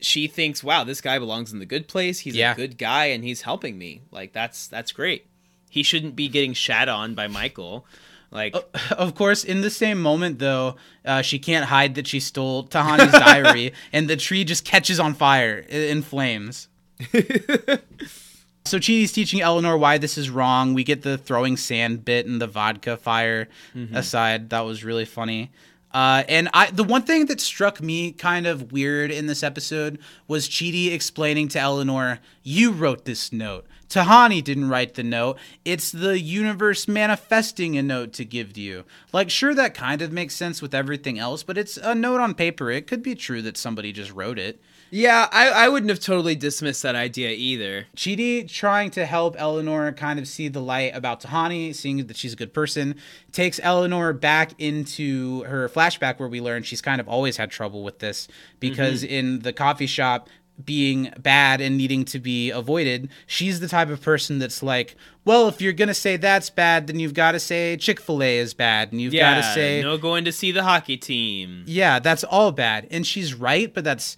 [0.00, 2.18] she thinks, "Wow, this guy belongs in the good place.
[2.18, 2.52] He's Yeah.
[2.52, 4.02] a good guy, and he's helping me.
[4.10, 5.26] Like that's that's great.
[5.70, 7.86] He shouldn't be getting shat on by Michael.
[8.32, 8.56] Like,
[8.90, 13.12] Of course, in the same moment, though, uh, she can't hide that she stole Tahani's
[13.12, 16.68] diary, and the tree just catches on fire in flames.
[18.64, 20.74] so Chidi's teaching Eleanor why this is wrong.
[20.74, 23.48] We get the throwing sand bit and the vodka fire
[23.94, 24.50] aside.
[24.50, 25.50] That was really funny.
[25.92, 29.98] Uh, and I, the one thing that struck me kind of weird in this episode
[30.26, 33.66] was Chidi explaining to Eleanor, "You wrote this note.
[33.92, 35.38] Tahani didn't write the note.
[35.64, 40.10] It's the universe manifesting a note to give to you." Like, sure, that kind of
[40.10, 42.70] makes sense with everything else, but it's a note on paper.
[42.70, 44.60] It could be true that somebody just wrote it.
[44.94, 47.86] yeah, I, I wouldn't have totally dismissed that idea either.
[47.96, 52.34] Chidi trying to help Eleanor kind of see the light about Tahani, seeing that she's
[52.34, 52.96] a good person,
[53.32, 57.82] takes Eleanor back into her flashback where we learn she's kind of always had trouble
[57.82, 58.28] with this
[58.60, 59.14] because mm-hmm.
[59.14, 60.28] in the coffee shop
[60.64, 65.48] being bad and needing to be avoided, she's the type of person that's like, well,
[65.48, 68.92] if you're going to say that's bad, then you've got to say Chick-fil-A is bad
[68.92, 71.64] and you've Yeah, got to say no going to see the hockey team.
[71.66, 72.88] yeah, that's all bad.
[72.90, 74.16] And she's right, but that's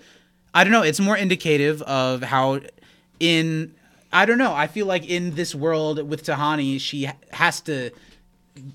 [0.54, 2.60] I don't know, it's more indicative of how
[3.20, 3.74] in
[4.12, 7.90] I don't know, I feel like in this world with Tahani, she has to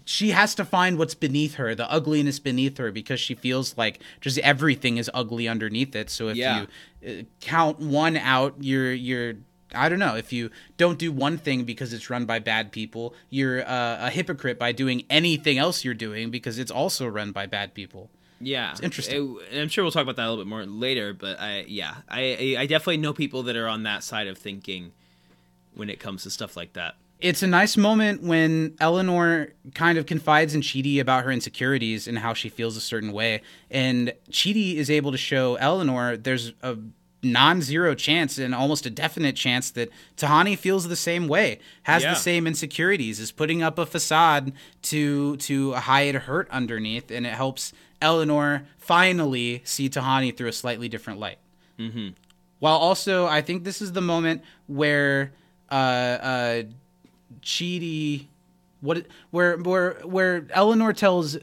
[0.06, 4.02] she has to find what's beneath her, the ugliness beneath her because she feels like
[4.22, 6.10] just everything is ugly underneath it.
[6.10, 6.66] So if Yeah.
[7.04, 9.36] you uh, count one out, you're you're
[9.74, 10.16] I don't know.
[10.16, 14.10] If you don't do one thing because it's run by bad people, you're uh, a
[14.10, 18.10] hypocrite by doing anything else you're doing because it's also run by bad people.
[18.42, 19.38] Yeah, It's interesting.
[19.52, 21.14] It- I'm sure we'll talk about that a little bit more later.
[21.14, 24.92] But I, yeah, I, I definitely know people that are on that side of thinking
[25.76, 26.96] when it comes to stuff like that.
[27.20, 32.20] It's a nice moment when Eleanor kind of confides in Chidi about her insecurities and
[32.20, 33.42] how she feels a certain way.
[33.70, 36.78] And Chidi is able to show Eleanor there's a
[37.22, 42.04] non zero chance and almost a definite chance that Tahani feels the same way, has
[42.04, 42.14] Yeah.
[42.14, 44.54] the same insecurities, is putting up a facade
[44.84, 50.88] to to hide hurt underneath, and it helps Eleanor finally see Tahani through a slightly
[50.88, 51.40] different light.
[51.78, 52.10] Mm-hmm.
[52.60, 55.34] While also, I think this is the moment where
[55.70, 56.64] uh, uh,
[57.42, 58.28] Chidi,
[58.82, 61.38] what, where, where, where Eleanor tells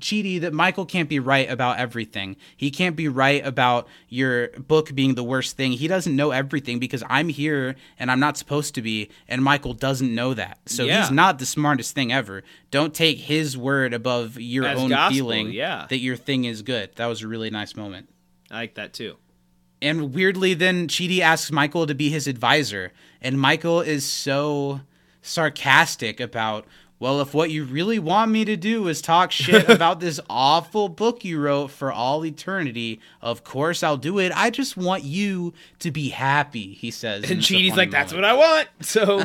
[0.00, 2.36] Chidi that Michael can't be right about everything.
[2.56, 5.72] He can't be right about your book being the worst thing.
[5.72, 9.74] He doesn't know everything because I'm here and I'm not supposed to be, and Michael
[9.74, 10.58] doesn't know that.
[10.66, 11.00] So Yeah.
[11.00, 12.44] he's not the smartest thing ever.
[12.70, 15.86] Don't take his word above your As own gospel, feeling yeah.
[15.88, 16.90] that your thing is good.
[16.94, 18.08] That was a really nice moment.
[18.52, 19.16] I like that too.
[19.82, 22.92] And weirdly, then Chidi asks Michael to be his advisor.
[23.20, 24.80] And Michael is so
[25.22, 26.64] sarcastic about,
[27.00, 30.88] well, if what you really want me to do is talk shit about this awful
[30.88, 34.32] book you wrote for all eternity, of course I'll do it.
[34.34, 37.30] I just want you to be happy, he says.
[37.30, 39.24] And Chidi's like, "That's what I want." So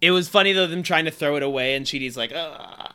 [0.00, 2.92] it was funny though them trying to throw it away, and Chidi's like, Ugh.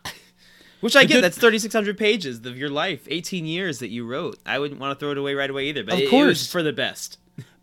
[0.81, 1.19] Which I get.
[1.21, 4.37] That's 3,600 pages of your life, 18 years that you wrote.
[4.45, 5.83] I wouldn't want to throw it away right away either.
[5.83, 6.49] But Of it- course.
[6.49, 7.17] for the best.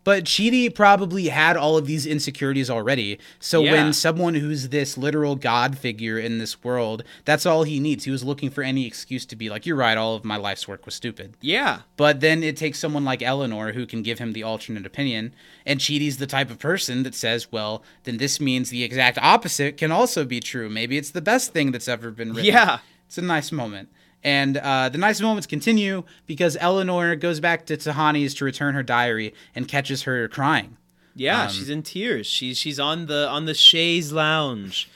[0.07, 3.19] But Chidi probably had all of these insecurities already.
[3.41, 3.73] So Yeah.
[3.73, 8.05] when someone who's this literal god figure in this world, that's all he needs.
[8.05, 9.97] He was looking for any excuse to be like, "You're right.
[9.97, 11.79] All of my life's work was stupid." Yeah.
[11.97, 15.33] But then it takes someone like Eleanor who can give him the alternate opinion.
[15.65, 19.75] And Chidi's the type of person that says, well, then this means the exact opposite
[19.75, 20.69] can also be true.
[20.69, 22.45] Maybe it's the best thing that's ever been written.
[22.45, 22.79] Yeah.
[23.07, 23.89] It's a nice moment.
[24.23, 28.83] And uh, the nice moments continue because Eleanor goes back to Tahani's to return her
[28.83, 30.77] diary and catches her crying.
[31.15, 32.27] Yeah, Um, she's in tears.
[32.27, 34.89] She's she's on the on the chaise lounge,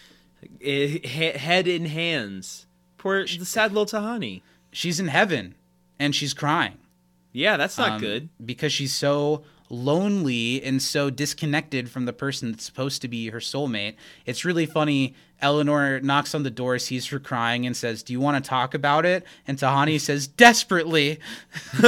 [0.63, 2.65] eh, head in hands.
[2.97, 4.41] Poor the sad little Tahani.
[4.71, 5.55] She's in heaven
[5.99, 6.77] and she's crying.
[7.31, 8.29] Yeah, that's not um, good.
[8.43, 13.39] because she's so lonely and so disconnected from the person that's supposed to be her
[13.39, 13.95] soulmate.
[14.25, 15.15] It's really funny.
[15.41, 18.73] Eleanor knocks on the door, sees her crying, and says, "Do you want to talk
[18.73, 21.19] about it?" And Tahani says, "Desperately,"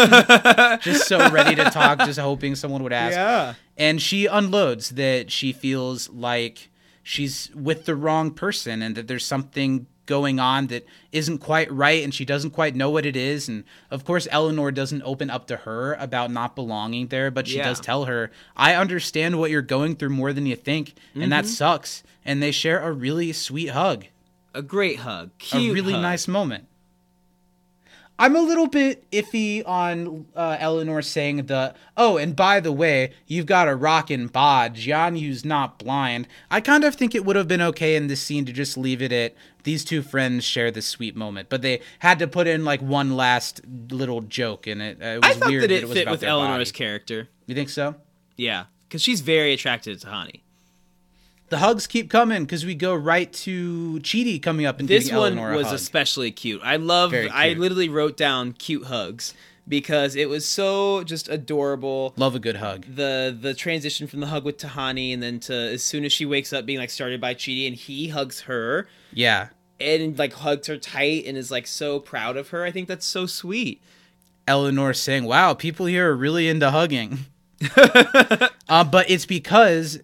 [0.82, 3.16] just so ready to talk, just hoping someone would ask.
[3.16, 3.54] Yeah.
[3.78, 6.70] And she unloads that she feels like
[7.04, 12.04] she's with the wrong person and that there's something going on that isn't quite right
[12.04, 15.48] and she doesn't quite know what it is and of course Eleanor doesn't open up
[15.48, 17.64] to her about not belonging there but she Yeah.
[17.70, 21.46] does tell her I understand what you're going through more than you think and that
[21.46, 21.48] Mhm.
[21.48, 24.06] sucks and they share a really sweet hug
[24.54, 25.32] A great hug.
[25.54, 26.02] A really hug.
[26.02, 26.66] nice moment
[28.20, 33.12] I'm a little bit iffy on uh, Eleanor saying the oh, and by the way,
[33.26, 34.76] you've got a rockin' bod.
[34.76, 36.28] Jianyu's not blind.
[36.52, 39.02] I kind of think it would have been okay in this scene to just leave
[39.02, 39.34] it at
[39.64, 43.16] these two friends share this sweet moment, but they had to put in like one
[43.16, 45.02] last little joke in it.
[45.02, 46.78] Uh, it was I thought weird that it was fit about with Eleanor's body.
[46.78, 47.30] character.
[47.48, 47.96] You think so?
[48.38, 50.43] Yeah, because she's very attracted to Tahani.
[51.54, 55.38] The hugs keep coming because we go right to Chidi coming up and This one
[55.38, 55.76] Eleanor a was hug.
[55.76, 56.62] especially cute.
[56.64, 57.14] I love.
[57.14, 59.36] I literally wrote down cute hugs
[59.68, 62.16] because it was so just adorable.
[62.18, 62.88] Love a good hug.
[62.96, 66.26] The the transition from the hug with Tahani and then to as soon as she
[66.26, 69.50] wakes up being like started by Chidi and he hugs her Yeah.
[69.80, 72.64] and like hugs her tight and is like so proud of her.
[72.64, 73.80] I think that's so sweet.
[74.48, 77.20] Eleanor saying, "Wow, people here are really into hugging."
[78.70, 80.00] uh, but it's because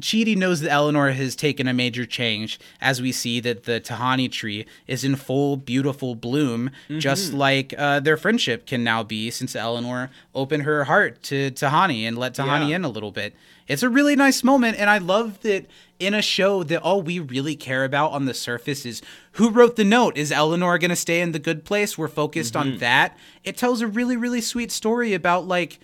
[0.00, 4.30] Chidi knows that Eleanor has taken a major change, as we see that the Tahani
[4.30, 7.36] tree is in full, beautiful bloom, just Mhm.
[7.38, 12.16] like uh, their friendship can now be since Eleanor opened her heart to Tahani and
[12.16, 12.76] let Tahani Yeah.
[12.76, 13.34] in a little bit.
[13.66, 15.66] It's a really nice moment, and I love that
[15.98, 19.76] in a show that all we really care about on the surface is who wrote
[19.76, 20.16] the note.
[20.16, 21.98] Is Eleanor going to stay in the good place?
[21.98, 22.78] We're focused on Mhm.
[22.78, 23.18] that.
[23.44, 25.80] It tells a really, really sweet story about like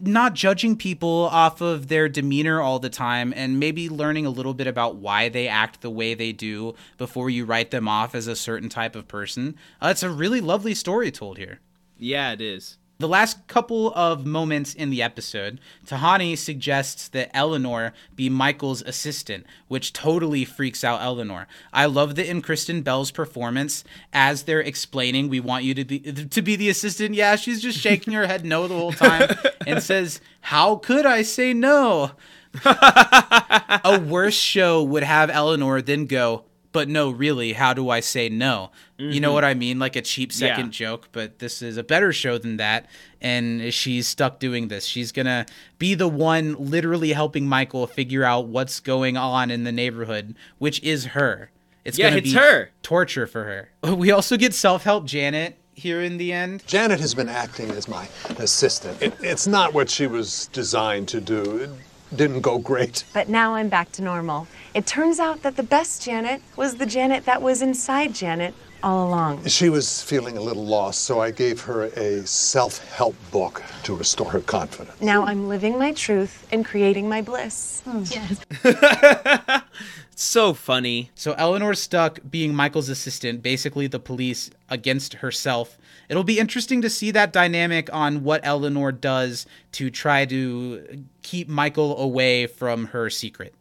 [0.00, 4.54] not judging people off of their demeanor all the time and maybe learning a little
[4.54, 8.26] bit about why they act the way they do before you write them off as
[8.26, 9.56] a certain type of person.
[9.80, 11.60] Uh, it's a really lovely story told here.
[11.98, 12.78] Yeah, it is.
[12.98, 19.44] The last couple of moments in the episode, Tahani suggests that Eleanor be Michael's assistant,
[19.68, 21.46] which totally freaks out Eleanor.
[21.74, 23.84] I love that in Kristen Bell's performance,
[24.14, 27.14] as they're explaining, we want you to be to be the assistant.
[27.14, 29.28] Yeah, she's just shaking her head no the whole time
[29.66, 32.12] and says, "How could I say no?"
[32.64, 36.44] a worse show would have Eleanor then go,
[36.76, 38.70] but no, really, how do I say no?
[38.98, 39.32] You know Mhm.
[39.32, 39.78] what I mean?
[39.78, 40.70] Like a cheap second Yeah.
[40.88, 42.84] joke, but this is a better show than that.
[43.22, 44.84] And she's stuck doing this.
[44.84, 45.46] She's going to
[45.78, 50.82] be the one literally helping Michael figure out what's going on in the neighborhood, which
[50.82, 51.50] is her.
[51.82, 52.70] It's Yeah, gonna it's be her.
[52.82, 53.70] torture for her.
[53.96, 56.62] We also get self help Janet here in the end.
[56.66, 58.06] Janet has been acting as my
[58.38, 59.00] assistant.
[59.00, 61.74] It, it's not what she was designed to do.
[62.12, 63.04] It didn't go great.
[63.12, 64.46] But now I'm back to normal.
[64.74, 69.08] It turns out that the best Janet was the Janet that was inside Janet all
[69.08, 69.44] along.
[69.46, 73.94] She was feeling a little lost, so I gave her a self help book to
[73.94, 75.00] restore her confidence.
[75.00, 77.82] Now I'm living my truth and creating my bliss.
[77.84, 78.04] Hmm.
[78.06, 79.62] Yes.
[80.14, 81.10] so funny.
[81.14, 85.78] So Eleanor's stuck being Michael's assistant, basically the police against herself.
[86.08, 91.48] It'll be interesting to see that dynamic on what Eleanor does to try to keep
[91.48, 93.54] Michael away from her secret.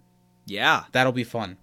[0.46, 0.84] Yeah.
[0.91, 1.58] That'll be fun.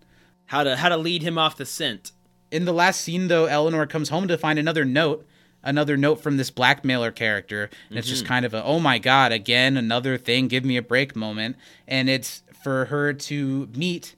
[0.46, 2.12] How to how to lead him off the scent.
[2.50, 5.26] In the last scene though, Eleanor comes home to find another note,
[5.62, 8.28] another note from this blackmailer character, and it's just Mhm.
[8.28, 11.56] kind of a oh my god, again another thing, give me a break moment,
[11.88, 14.14] and it's for her to meet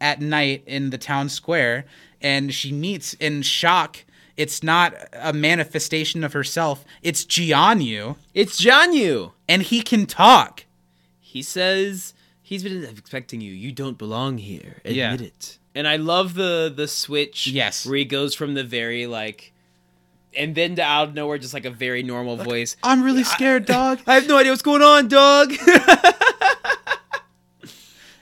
[0.00, 1.84] at night in the town square
[2.20, 4.04] and she meets in shock
[4.36, 10.64] it's not a manifestation of herself it's Jianyu it's Jianyu and he can talk
[11.20, 13.52] He says he's been expecting you.
[13.52, 14.76] You don't belong here.
[14.84, 15.14] Admit Yeah.
[15.14, 15.58] it.
[15.74, 17.46] And I love the the switch.
[17.46, 17.86] Yes.
[17.86, 19.52] Where he goes from the very like
[20.36, 22.76] and then to out of nowhere just like a very normal voice.
[22.82, 24.00] I'm really scared, dog.
[24.06, 25.52] I have no idea what's going on, dog.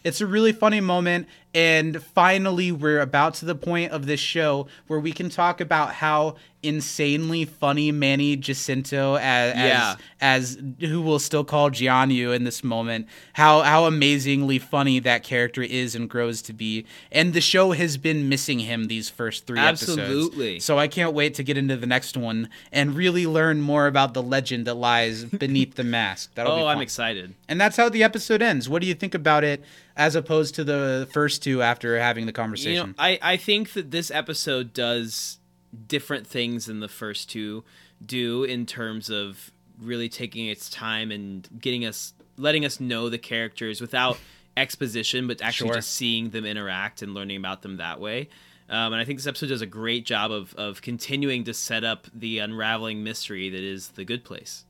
[0.02, 1.28] It's a really funny moment.
[1.54, 5.94] And finally, we're about to the point of this show where we can talk about
[5.94, 9.96] how insanely funny Manny Jacinto as, Yeah.
[10.20, 15.22] as, as who we'll still call Jianyu in this moment, how, how amazingly funny that
[15.22, 16.84] character is and grows to be.
[17.10, 20.02] And the show has been missing him these first three Absolutely.
[20.02, 20.26] episodes.
[20.26, 20.60] Absolutely.
[20.60, 24.14] So I can't wait to get into the next one and really learn more about
[24.14, 26.34] the legend that lies beneath the mask.
[26.34, 27.34] That'll be oh, I'm excited.
[27.48, 28.68] And that's how the episode ends.
[28.68, 29.64] What do you think about it
[29.96, 32.72] as opposed to the first two after having the conversation?
[32.72, 35.38] You know, I, I think that this episode does
[35.86, 37.64] different things than the first two
[38.04, 39.50] do in terms of
[39.80, 44.18] really taking its time and getting us letting us know the characters without
[44.56, 45.76] exposition but actually Sure.
[45.76, 48.28] just seeing them interact and learning about them that way
[48.68, 51.84] um, and i think this episode does a great job of, of continuing to set
[51.84, 54.64] up the unraveling mystery that is the good place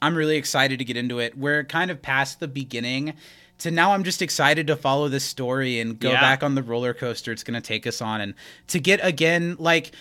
[0.00, 1.38] I'm really excited to get into it.
[1.38, 3.12] We're kind of past the beginning
[3.58, 6.20] to now I'm just excited to follow this story and go Yeah.
[6.20, 8.34] back on the roller coaster it's going to take us on and
[8.68, 9.92] to get again like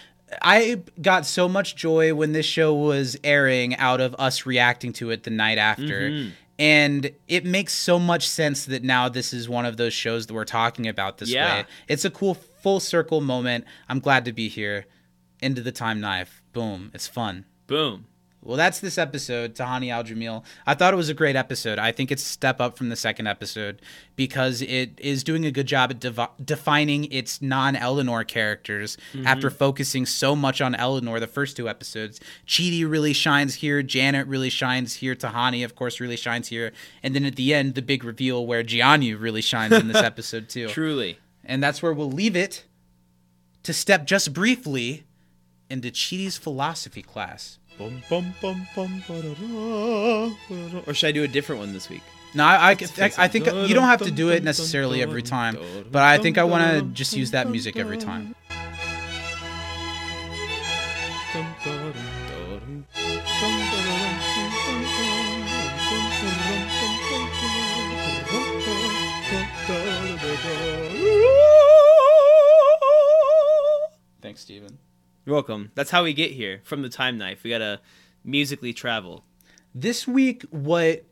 [0.42, 5.10] I got so much joy when this show was airing out of us reacting to
[5.12, 6.10] it the night after.
[6.10, 6.32] Mhm.
[6.60, 10.34] And it makes so much sense that now this is one of those shows that
[10.34, 11.62] we're talking about this Yeah.
[11.62, 11.66] way.
[11.88, 13.66] It's a cool full circle moment.
[13.90, 14.86] I'm glad to be here.
[15.42, 16.42] Into the time knife.
[16.54, 16.92] Boom.
[16.94, 17.46] It's fun.
[17.68, 18.06] boom
[18.44, 20.44] Well, that's this episode, Tahani Al Jamil.
[20.66, 21.78] I thought it was a great episode.
[21.78, 23.84] I think it's a step up from the second episode
[24.16, 29.28] because it is doing a good job at devi- defining its non Eleanor characters Mhm.
[29.28, 32.20] after focusing so much on Eleanor the first two episodes.
[32.48, 33.84] Chidi really shines here.
[33.84, 35.14] Janet really shines here.
[35.14, 36.72] Tahani, of course, really shines here.
[37.04, 40.50] And then at the end, the big reveal where Jianyu really shines in this episode,
[40.50, 40.68] too.
[40.68, 41.20] Truly.
[41.46, 42.66] And that's where we'll leave it
[43.62, 45.04] to step just briefly
[45.70, 47.60] into Chidi's philosophy class.
[47.78, 50.82] Bum, bum, bum, bum, ba-da-da, ba-da-da.
[50.86, 52.04] or should i do a different one this week
[52.36, 55.58] No, I, I, I, I think you don't have to do it necessarily every time,
[55.92, 58.36] but I think I want to just use that music every time.
[74.22, 74.78] Thanks, Stephen.
[75.26, 75.72] You're welcome.
[75.76, 77.44] That's how we get here from the time knife.
[77.44, 77.80] We gotta
[78.24, 79.24] musically travel.
[79.74, 81.06] This week, what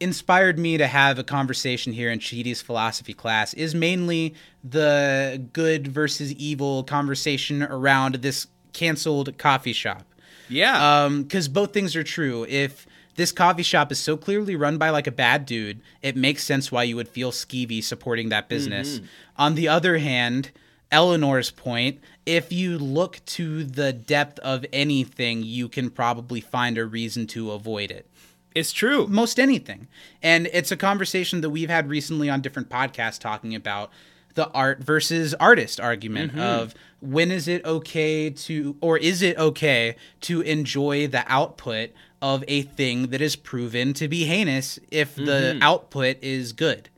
[0.00, 5.86] inspired me to have a conversation here in Chidi's philosophy class is mainly the good
[5.88, 10.04] versus evil conversation around this canceled coffee shop.
[10.48, 11.04] Yeah.
[11.04, 12.46] Um, because both things are true.
[12.48, 16.42] If this coffee shop is so clearly run by like a bad dude, it makes
[16.42, 19.00] sense why you would feel skeevy supporting that business.
[19.00, 19.04] Mhm.
[19.36, 20.50] On the other hand,
[20.90, 22.00] Eleanor's point,
[22.36, 27.50] if you look to the depth of anything, you can probably find a reason to
[27.50, 28.06] avoid it.
[28.54, 29.06] It's true.
[29.08, 29.88] Most anything.
[30.22, 33.90] And it's a conversation that we've had recently on different podcasts talking about
[34.34, 36.40] the art versus artist argument Mm-hmm.
[36.40, 41.90] of when is it okay to or is it okay to enjoy the output
[42.22, 45.22] of a thing that is proven to be heinous if the
[45.54, 45.62] Mm-hmm.
[45.62, 46.88] output is good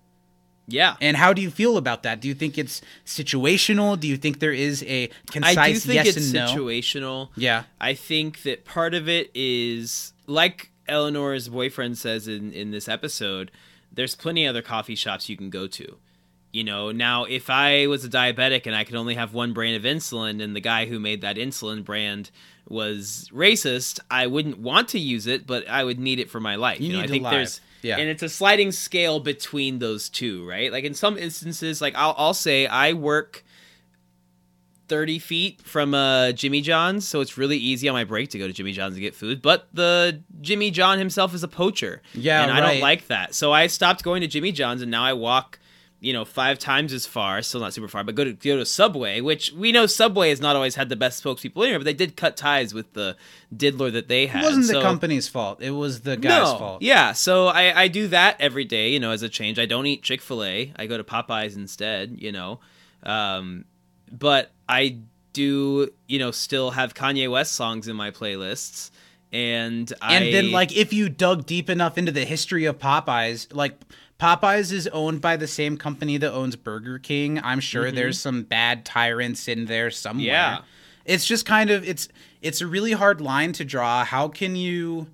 [0.66, 0.96] Yeah.
[1.00, 4.38] and how do you feel about that do you think it's situational do you think
[4.40, 7.28] there is a concise I do think yes it's and no situational.
[7.36, 12.88] yeah I think that part of it is like Eleanor's boyfriend says in in this
[12.88, 13.50] episode.
[13.92, 15.96] There's plenty of other coffee shops you can go to.
[16.52, 19.76] You know, now if I was a diabetic and I could only have one brand
[19.76, 22.30] of insulin, and the guy who made that insulin brand
[22.68, 26.56] was racist, I wouldn't want to use it, but I would need it for my
[26.56, 26.80] life.
[26.80, 27.32] You know, need I to think live.
[27.32, 27.98] there's Yeah.
[27.98, 30.70] and it's a sliding scale between those two, right?
[30.72, 33.44] Like in some instances, like I'll I'll say I work
[34.88, 38.46] 30 feet from uh, Jimmy John's, so it's really easy on my break to go
[38.46, 39.40] to Jimmy John's to get food.
[39.40, 42.02] But the Jimmy John himself is a poacher.
[42.14, 42.72] Yeah, And I right.
[42.72, 43.34] don't like that.
[43.34, 45.58] So I stopped going to Jimmy John's and now I walk,
[46.02, 48.66] you know, five times as far, still not super far, but go to go to
[48.66, 51.84] Subway, which we know Subway has not always had the best spokespeople in here, but
[51.84, 53.16] they did cut ties with the
[53.56, 54.42] diddler that they had.
[54.42, 56.58] it wasn't the company's fault it was the guy's no.
[56.58, 59.60] fault Yeah, so I, I do that every day, you know, as a change.
[59.60, 60.72] I don't eat Chick-fil-A.
[60.74, 62.58] I go to Popeyes instead, you know.
[63.04, 63.64] Um,
[64.10, 64.98] but I
[65.32, 68.90] do, you know, still have Kanye West songs in my playlists.
[69.32, 70.16] And I.
[70.16, 73.78] And then, like, if you dug deep enough into the history of Popeyes, like,
[74.22, 77.40] Popeyes is owned by the same company that owns Burger King.
[77.42, 77.96] I'm sure mm-hmm.
[77.96, 80.26] there's some bad tyrants in there somewhere.
[80.26, 80.58] Yeah.
[81.04, 82.06] It's just kind of it's
[82.40, 84.04] it's a really hard line to draw.
[84.04, 85.08] How can you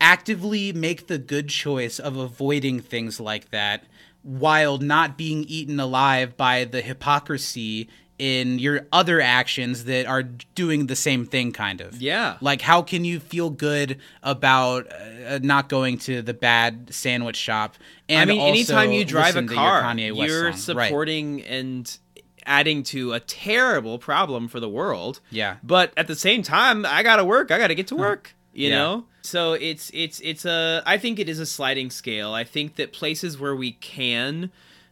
[0.00, 3.86] actively make the good choice of avoiding things like that
[4.22, 7.88] while not being eaten alive by the hypocrisy
[8.22, 10.22] in your other actions that are
[10.54, 12.36] doing the same thing kind of Yeah.
[12.40, 17.74] like how can you feel good about uh, not going to the bad sandwich shop
[18.08, 20.76] and I mean, anytime you drive a car, you're song?
[20.76, 20.86] Right.
[20.86, 21.98] supporting and
[22.46, 25.18] adding to a terrible problem for the world.
[25.30, 25.56] Yeah.
[25.64, 27.50] But at the same time, I gotta work.
[27.50, 28.34] I gotta get to work.
[28.52, 28.74] You Yeah.
[28.78, 29.04] know.
[29.22, 30.82] So it's it's it's a.
[30.86, 32.32] I think it is a sliding scale.
[32.34, 34.50] I think that places where we can,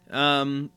[0.09, 0.69] um,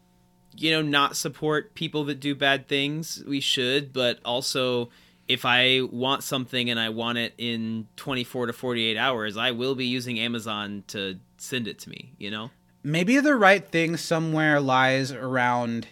[0.56, 3.92] you know, not support people that do bad things, we should.
[3.92, 4.90] But also,
[5.28, 9.74] if I want something and I want it in 24 to 48 hours, I will
[9.74, 12.12] be using Amazon to send it to me.
[12.18, 12.50] You know.
[12.82, 15.86] maybe the right thing somewhere lies around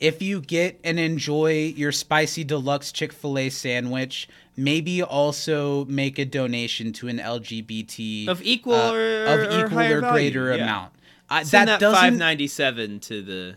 [0.00, 6.92] if you get and enjoy your spicy deluxe Chick-fil-A sandwich, maybe also make a donation
[6.94, 10.62] to an LGBT Of equal uh, or- of equal or value, greater yeah.
[10.62, 10.92] amount.
[11.30, 13.56] Send that, that, doesn't 597 to the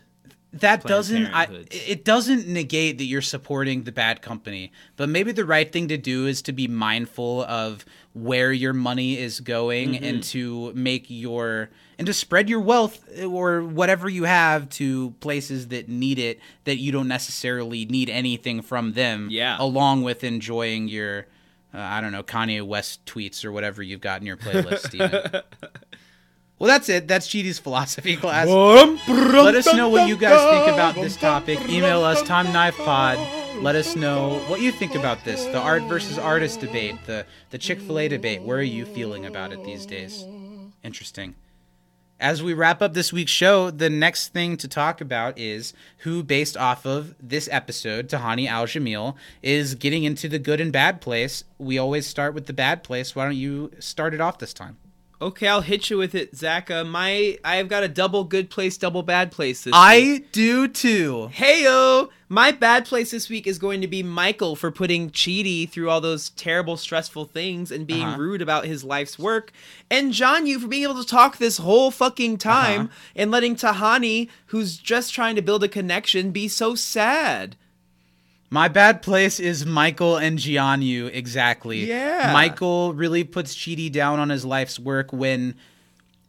[0.53, 5.45] that doesn't I, it doesn't negate that you're supporting the bad company but maybe the
[5.45, 10.03] right thing to do is to be mindful of where your money is going Mm-hmm.
[10.03, 15.69] and to make your and to spread your wealth or whatever you have to places
[15.69, 19.57] that need it that you don't necessarily need anything from them Yeah.
[19.59, 21.25] along with enjoying your
[21.75, 24.93] uh, I don't know Kanye West tweets or whatever you've got in your playlist.
[26.63, 27.09] Well, that's it.
[27.09, 28.47] That's Chidi's philosophy class.
[28.47, 31.59] Let us know what you guys think about this topic.
[31.67, 33.61] Email us timeknifepod.
[33.61, 37.57] Let us know what you think about this, the art versus artist debate, the the
[37.57, 38.43] Chick-fil-A debate.
[38.43, 40.23] Where are you feeling about it these days?
[40.85, 41.35] Interesting.
[42.17, 46.23] As we wrap up this week's show, the next thing to talk about is who,
[46.23, 51.43] based off of this episode, Tahani Al-Jamil, is getting into the good and bad place.
[51.57, 53.17] We always start with the bad place.
[53.17, 54.77] Why don't you start it off this time?
[55.23, 56.43] Okay, I'll hit you with it.
[56.43, 59.73] Uh, my I've got a double good place, double bad place this week.
[59.73, 61.29] I do too.
[61.33, 62.09] Heyo!
[62.27, 66.01] My bad place this week is going to be Michael for putting Chidi through all
[66.01, 68.17] those terrible, stressful things and being Uh-huh.
[68.17, 69.53] rude about his life's work.
[69.89, 72.93] And John, you for being able to talk this whole fucking time Uh-huh.
[73.15, 77.55] and letting Tahani, who's just trying to build a connection, be so sad.
[78.53, 81.85] My bad place is Michael and Jianyu, exactly.
[81.85, 82.29] Yeah.
[82.33, 85.55] Michael really puts Chidi down on his life's work when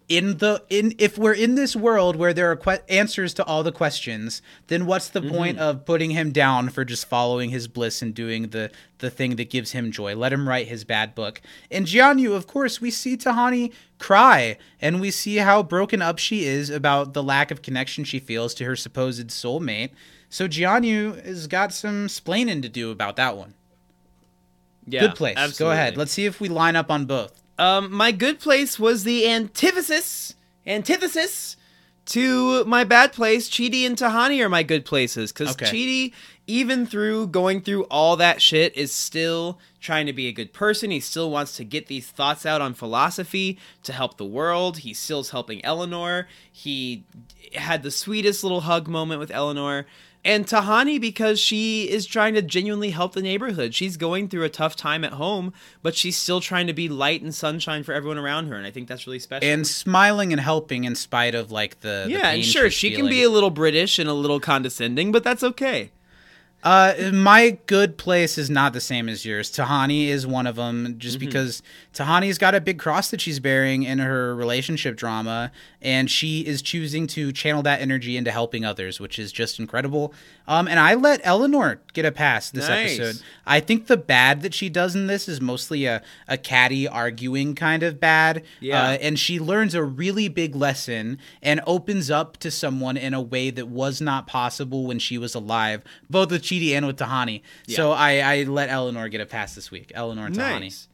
[0.09, 3.63] in the in if we're in this world where there are que- answers to all
[3.63, 5.37] the questions, then what's the mm-hmm.
[5.37, 8.71] point of putting him down for just following his bliss and doing the
[9.01, 10.17] the thing that gives him joy?
[10.17, 11.43] Let him write his bad book.
[11.71, 16.47] And Jianyu, of course, we see Tahani cry and we see how broken up she
[16.47, 19.91] is about the lack of connection she feels to her supposed soulmate.
[20.35, 23.55] So Jianyu has got some splaining to do about that one.
[24.85, 25.59] Yeah, Good place.
[25.61, 25.97] Go ahead.
[25.97, 27.41] Let's see if we line up on both.
[27.57, 30.35] Um, my good place was the antithesis,
[30.67, 31.57] antithesis
[32.07, 33.49] to my bad place.
[33.49, 35.67] Chidi and Tahani are my good places because Okay.
[35.67, 36.13] Chidi
[36.47, 40.91] even through going through all that shit, is still trying to be a good person.
[40.91, 44.79] He still wants to get these thoughts out on philosophy to help the world.
[44.79, 46.29] He still's helping Eleanor.
[46.51, 47.05] He
[47.55, 49.87] had the sweetest little hug moment with Eleanor.
[50.25, 53.75] And Tahani, because she is trying to genuinely help the neighborhood.
[53.75, 55.53] She's going through a tough time at home,
[55.83, 58.57] but she's still trying to be light and sunshine for everyone around her.
[58.57, 59.49] And I think that's really special.
[59.49, 63.09] And smiling and helping in spite of like the the yeah, and sure, she can
[63.09, 65.91] be a little British and a little condescending, but that's okay.
[66.65, 69.53] Uh, my good place is not the same as yours.
[69.53, 71.27] Tahani is one of them, just Mm-hmm.
[71.27, 71.63] because
[71.93, 75.53] Tahani's got a big cross that she's bearing in her relationship drama,
[75.83, 80.15] and she is choosing to channel that energy into helping others, which is just incredible.
[80.47, 82.99] Um, and I let Eleanor get a pass this Nice.
[82.99, 83.23] episode.
[83.47, 87.55] I think the bad that she does in this is mostly a, a catty arguing
[87.55, 88.43] kind of bad.
[88.61, 88.83] Yeah.
[88.83, 93.23] Uh, and she learns a really big lesson and opens up to someone in a
[93.23, 97.41] way that was not possible when she was alive, both with Chidi and with Tahani.
[97.67, 99.93] So I, I let Eleanor get a pass this week.
[99.95, 100.61] Eleanor and Tahani.
[100.61, 100.89] Nice.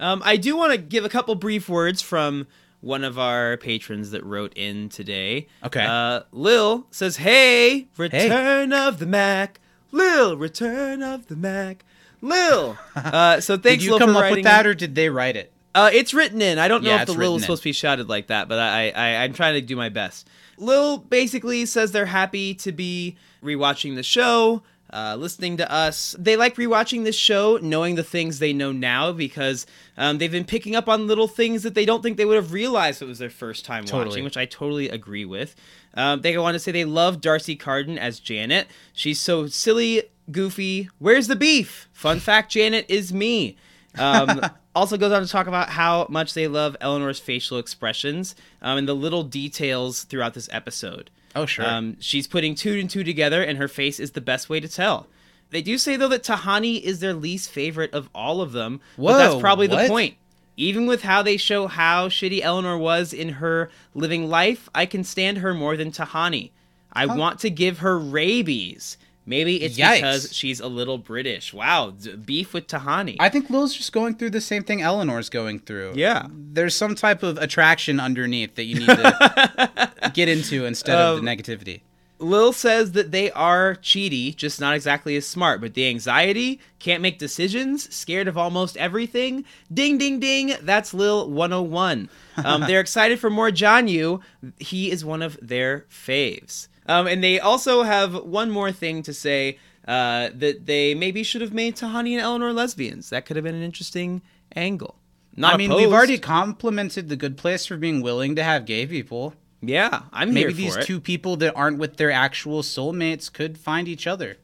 [0.00, 2.46] Um, I do want to give a couple brief words from
[2.80, 5.46] one of our patrons that wrote in today.
[5.64, 5.84] Okay.
[5.84, 9.60] Uh, Lil says, "Hey, return of the Mac,
[9.92, 11.84] Lil, return of the Mac,
[12.20, 14.70] Lil." Uh, so Did thanks, you Lil, come for up with that, in.
[14.70, 15.52] or did they write it?
[15.74, 16.58] Uh, it's written in.
[16.58, 18.58] I don't know Yeah, if the Lil is supposed to be shouted like that, but
[18.58, 20.26] I, I I'm trying to do my best.
[20.58, 24.62] Lil basically says they're happy to be rewatching the show,
[24.92, 26.14] uh, listening to us.
[26.18, 29.66] They like rewatching this show, knowing the things they know now because
[29.96, 32.52] um, they've been picking up on little things that they don't think they would have
[32.52, 34.08] realized if it was their first time Totally.
[34.08, 35.56] watching, which I totally agree with.
[35.94, 38.68] Um, they go on to say they love D'Arcy Carden as Janet.
[38.92, 40.90] She's so silly, goofy.
[40.98, 41.88] Where's the beef?
[41.92, 43.56] Fun fact: Janet is me.
[43.98, 44.40] Um,
[44.76, 48.86] also goes on to talk about how much they love Eleanor's facial expressions um, and
[48.86, 51.10] the little details throughout this episode.
[51.36, 51.66] Oh, sure.
[51.66, 54.68] Um, she's putting two and two together, and her face is the best way to
[54.68, 55.06] tell.
[55.50, 58.80] They do say though that Tahani is their least favorite of all of them.
[58.96, 60.16] but that's Whoa, probably the point.
[60.56, 65.04] Even with how they show how shitty Eleanor was in her living life, I can
[65.04, 66.50] stand her more than Tahani.
[66.92, 68.96] I want to give her rabies.
[69.28, 69.94] Maybe it's Yikes.
[69.96, 71.52] because she's a little British.
[71.52, 73.16] Wow, d- beef with Tahani.
[73.18, 75.94] I think Lil's just going through the same thing Eleanor's going through.
[75.96, 76.28] Yeah.
[76.30, 81.24] There's some type of attraction underneath that you need to get into instead of Um,
[81.24, 81.80] the negativity.
[82.18, 85.60] Lil says that they are Chidi, just not exactly as smart.
[85.60, 89.44] But the anxiety, can't make decisions, scared of almost everything.
[89.74, 90.54] Ding, ding, ding.
[90.62, 92.08] That's Lil 101.
[92.42, 94.20] Um, they're excited for more Jianyu.
[94.58, 96.68] He is one of their faves.
[96.88, 99.58] Um, and they also have one more thing to say
[99.88, 103.10] uh, that they maybe should have made Tahani and Eleanor lesbians.
[103.10, 104.22] That could have been an interesting
[104.54, 104.96] angle.
[105.36, 105.84] Not I mean, opposed.
[105.84, 109.34] we've already complimented the good place for being willing to have gay people.
[109.60, 110.86] Yeah, I'm Maybe here these for it.
[110.86, 114.36] two people that aren't with their actual soulmates could find each other.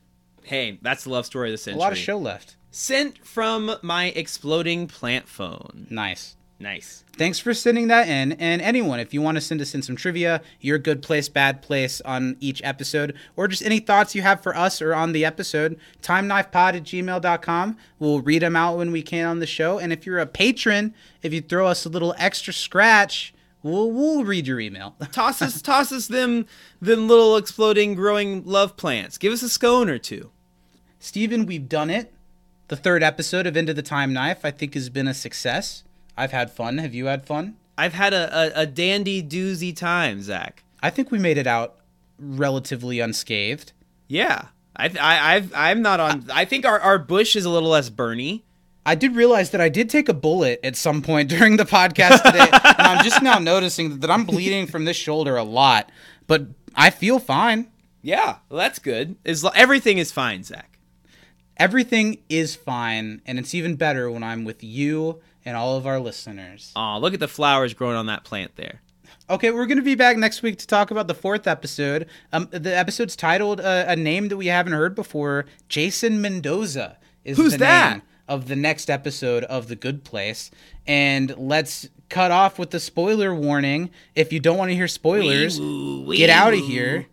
[0.43, 1.79] Hey, that's the love story of the century.
[1.79, 2.57] A lot of show left.
[2.71, 5.87] Sent from my exploding plant phone.
[5.91, 6.37] Nice.
[6.63, 7.03] Nice.
[7.17, 8.33] Thanks for sending that in.
[8.33, 11.61] And anyone, if you want to send us in some trivia, your good place, bad
[11.61, 15.25] place on each episode, or just any thoughts you have for us or on the
[15.25, 17.77] episode, timeknifepod at gmail.com.
[17.99, 19.81] We'll read them out when we can on the show.
[19.81, 23.35] And if you're a patron, if you throw us a little extra scratch,
[23.65, 24.95] we'll, we'll read your email.
[25.13, 26.47] Toss us, toss us them,
[26.81, 29.19] them little exploding, growing love plants.
[29.19, 30.31] Give us a scone or two.
[31.01, 32.15] Stephen, we've done it.
[32.69, 35.83] The third episode of Into the Time Knife, I think, has been a success.
[36.17, 36.79] I've had fun.
[36.79, 37.57] Have you had fun?
[37.77, 40.63] I've had a, a, a dandy doozy time, Zach.
[40.83, 41.77] I think we made it out
[42.19, 43.73] relatively unscathed.
[44.09, 44.47] Yeah,
[44.77, 46.27] I, I, I've, I'm not on.
[46.33, 48.43] I think our, our bush is a little less burny.
[48.85, 52.23] I did realize that I did take a bullet at some point during the podcast
[52.23, 55.91] today, and I'm just now noticing that I'm bleeding from this shoulder a lot,
[56.27, 57.69] but I feel fine.
[58.03, 59.17] Yeah, well, that's good.
[59.25, 60.79] Is everything is fine, Zach?
[61.57, 65.99] Everything is fine, and it's even better when I'm with you and all of our
[65.99, 66.73] listeners.
[66.77, 68.81] Aw, look at the flowers growing on that plant there.
[69.31, 72.07] Okay, we're going to be back next week to talk about the fourth episode.
[72.33, 75.47] Um, the episode's titled uh, a name that we haven't heard before.
[75.69, 77.93] Jason Mendoza is Who's the that?
[77.93, 80.51] name of the next episode of The Good Place.
[80.87, 83.91] And let's cut off with the spoiler warning.
[84.15, 87.07] If you don't want to hear spoilers, get out of here.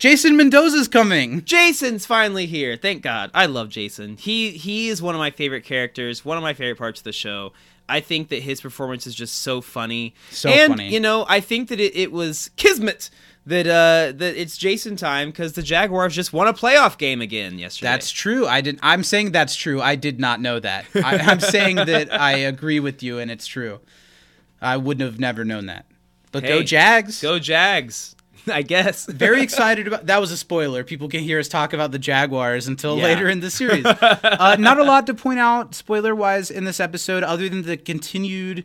[0.00, 1.44] Jason Mendoza's coming.
[1.44, 2.74] Jason's finally here.
[2.74, 3.30] Thank God.
[3.34, 4.16] I love Jason.
[4.16, 7.12] He he is one of my favorite characters, one of my favorite parts of the
[7.12, 7.52] show.
[7.86, 10.14] I think that his performance is just so funny.
[10.30, 10.88] So and, funny.
[10.88, 13.10] you know, I think that it, it was kismet
[13.44, 17.58] that uh that it's Jason time because the Jaguars just won a playoff game again
[17.58, 17.90] yesterday.
[17.90, 18.46] That's true.
[18.46, 18.80] I didn't.
[18.82, 19.82] I'm saying that's true.
[19.82, 20.86] I did not know that.
[20.94, 23.80] I, I'm saying that I agree with you, and it's true.
[24.62, 25.84] I wouldn't have never known that.
[26.32, 27.20] But go Jags.
[27.20, 28.16] Go Jags.
[28.54, 29.06] I guess.
[29.10, 30.84] Very excited about that was a spoiler.
[30.84, 33.04] People can hear us talk about the Jaguars until Yeah.
[33.04, 33.84] later in the series.
[33.86, 37.76] uh, not a lot to point out spoiler wise in this episode, other than the
[37.76, 38.64] continued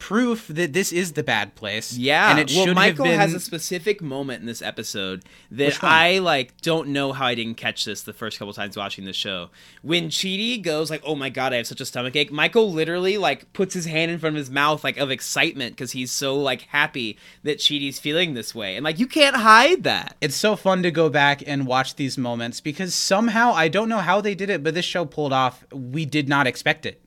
[0.00, 1.96] proof that this is the bad place.
[1.96, 3.20] Yeah, and it well, should Michael have been.
[3.20, 6.60] has a specific moment in this episode that I like.
[6.62, 9.50] Don't know how I didn't catch this the first couple times watching the show.
[9.82, 13.16] When Chidi goes like, "Oh my god, I have such a stomach ache," Michael literally
[13.18, 16.34] like puts his hand in front of his mouth like of excitement because he's so
[16.34, 20.16] like happy that Chidi's feeling this way, and like you can't hide that.
[20.20, 23.98] it's so fun to go back and watch these moments because somehow I don't know
[23.98, 25.64] how they did it, but this show pulled off.
[25.72, 27.02] We did not expect it.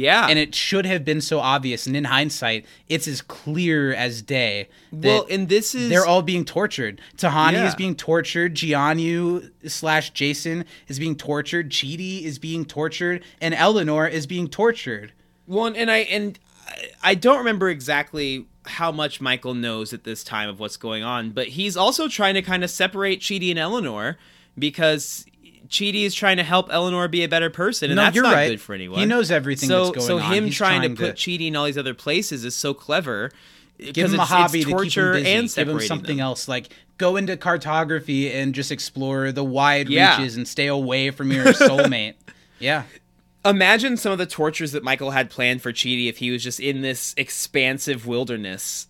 [0.00, 1.86] Yeah, and it should have been so obvious.
[1.86, 4.68] And in hindsight, it's as clear as day.
[4.92, 7.00] that well, and this is they're all being tortured.
[7.16, 7.68] Tahani Yeah.
[7.68, 8.54] is being tortured.
[8.54, 11.70] Jianyu slash Jason is being tortured.
[11.70, 15.12] Chidi is being tortured, and Eleanor is being tortured.
[15.46, 20.22] One and I and I- I don't remember exactly how much Michael knows at this
[20.22, 23.58] time of what's going on, but he's also trying to kind of separate Chidi and
[23.58, 24.18] Eleanor
[24.58, 25.24] because
[25.68, 28.48] Chidi is trying to help Eleanor be a better person, and No, that's not right.
[28.50, 28.98] good for anyone.
[28.98, 31.56] He knows everything so, that's going so him trying, trying to put to- Chidi in
[31.56, 33.30] all these other places is so clever.
[33.78, 35.30] Give him a hobby to keep him busy.
[35.32, 36.24] and Give him something them.
[36.24, 36.68] else, like
[36.98, 40.18] go into cartography and just explore the wide Yeah.
[40.18, 42.14] reaches and stay away from your soulmate.
[42.58, 42.82] yeah.
[43.42, 46.60] Imagine some of the tortures that Michael had planned for Chidi if he was just
[46.60, 48.86] in this expansive wilderness.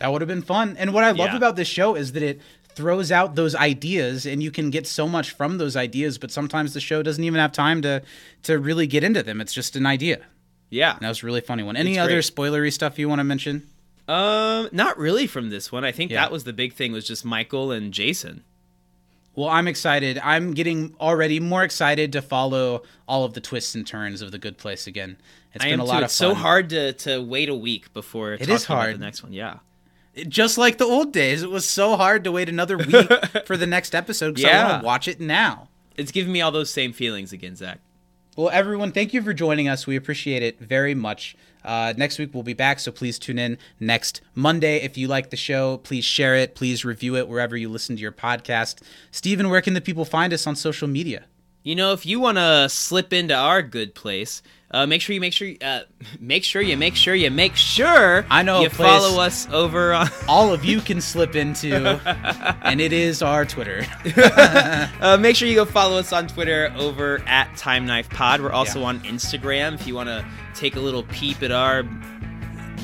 [0.00, 0.76] That would have been fun.
[0.78, 1.36] And what I love Yeah.
[1.38, 2.40] about this show is that it
[2.78, 6.72] throws out those ideas and you can get so much from those ideas, but sometimes
[6.74, 8.02] the show doesn't even have time to
[8.44, 9.40] to really get into them.
[9.40, 10.18] It's just an idea.
[10.70, 10.92] Yeah.
[10.92, 11.76] And that was a really funny one.
[11.76, 12.24] Any It's other great.
[12.24, 13.68] spoilery stuff you want to mention?
[14.06, 15.84] Um, not really from this one.
[15.84, 16.20] I think Yeah.
[16.22, 18.42] that was the big thing was just Michael and Jason.
[19.34, 20.18] Well, I'm excited.
[20.22, 24.38] I'm getting already more excited to follow all of the twists and turns of the
[24.38, 25.16] Good Place again.
[25.54, 25.88] It's I been a too.
[25.88, 28.74] lot It's of so hard to to wait a week before It talking is about
[28.76, 28.94] hard.
[28.96, 29.32] the next one.
[29.32, 29.58] Yeah.
[30.28, 33.08] Just like the old days, it was so hard to wait another week
[33.46, 34.68] for the next episode because I Yeah.
[34.70, 35.68] want to watch it now.
[35.96, 37.78] It's giving me all those same feelings again, Zach.
[38.36, 39.86] Well, everyone, thank you for joining us.
[39.86, 41.36] We appreciate it very much.
[41.64, 44.76] Uh, next week we'll be back, so please tune in next Monday.
[44.76, 46.54] If you like the show, please share it.
[46.54, 48.80] Please review it wherever you listen to your podcast.
[49.10, 51.24] Stephen, where can the people find us on social media?
[51.64, 54.40] You know, if you want to slip into our good place,
[54.70, 55.80] uh, make sure you make sure uh,
[56.20, 60.08] make sure you make sure you make sure I know you follow us over on
[60.28, 61.74] All of you can slip into,
[62.62, 63.86] and it is our Twitter.
[65.00, 68.40] uh, make sure you go follow us on Twitter over at Time Knife Pod.
[68.42, 68.86] We're also Yeah.
[68.86, 70.24] on Instagram if you want to
[70.54, 71.84] take a little peep at our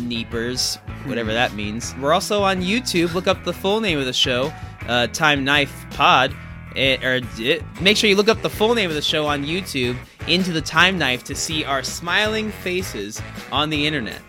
[0.00, 1.94] neepers, whatever that means.
[2.00, 3.14] We're also on YouTube.
[3.14, 4.52] Look up the full name of the show,
[4.88, 6.34] uh, Time Knife Pod.
[6.76, 9.44] Eh, or eh, make sure you look up the full name of the show on
[9.44, 9.96] YouTube,
[10.26, 13.20] Into the Time Knife, to see our smiling faces
[13.52, 14.20] on the internet.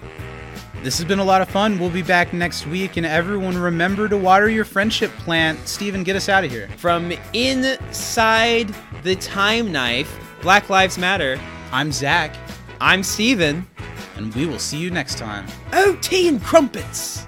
[0.84, 1.80] This has been a lot of fun.
[1.80, 5.68] We'll be back next week, and everyone remember to water your friendship plant.
[5.68, 6.70] Stephen, get us out of here.
[6.78, 11.40] From inside the Time Knife, Black Lives Matter.
[11.72, 12.36] I'm Zach,
[12.80, 13.66] I'm Stephen.
[14.16, 15.48] and we will see you next time.
[15.74, 17.26] Oh, tea and crumpets.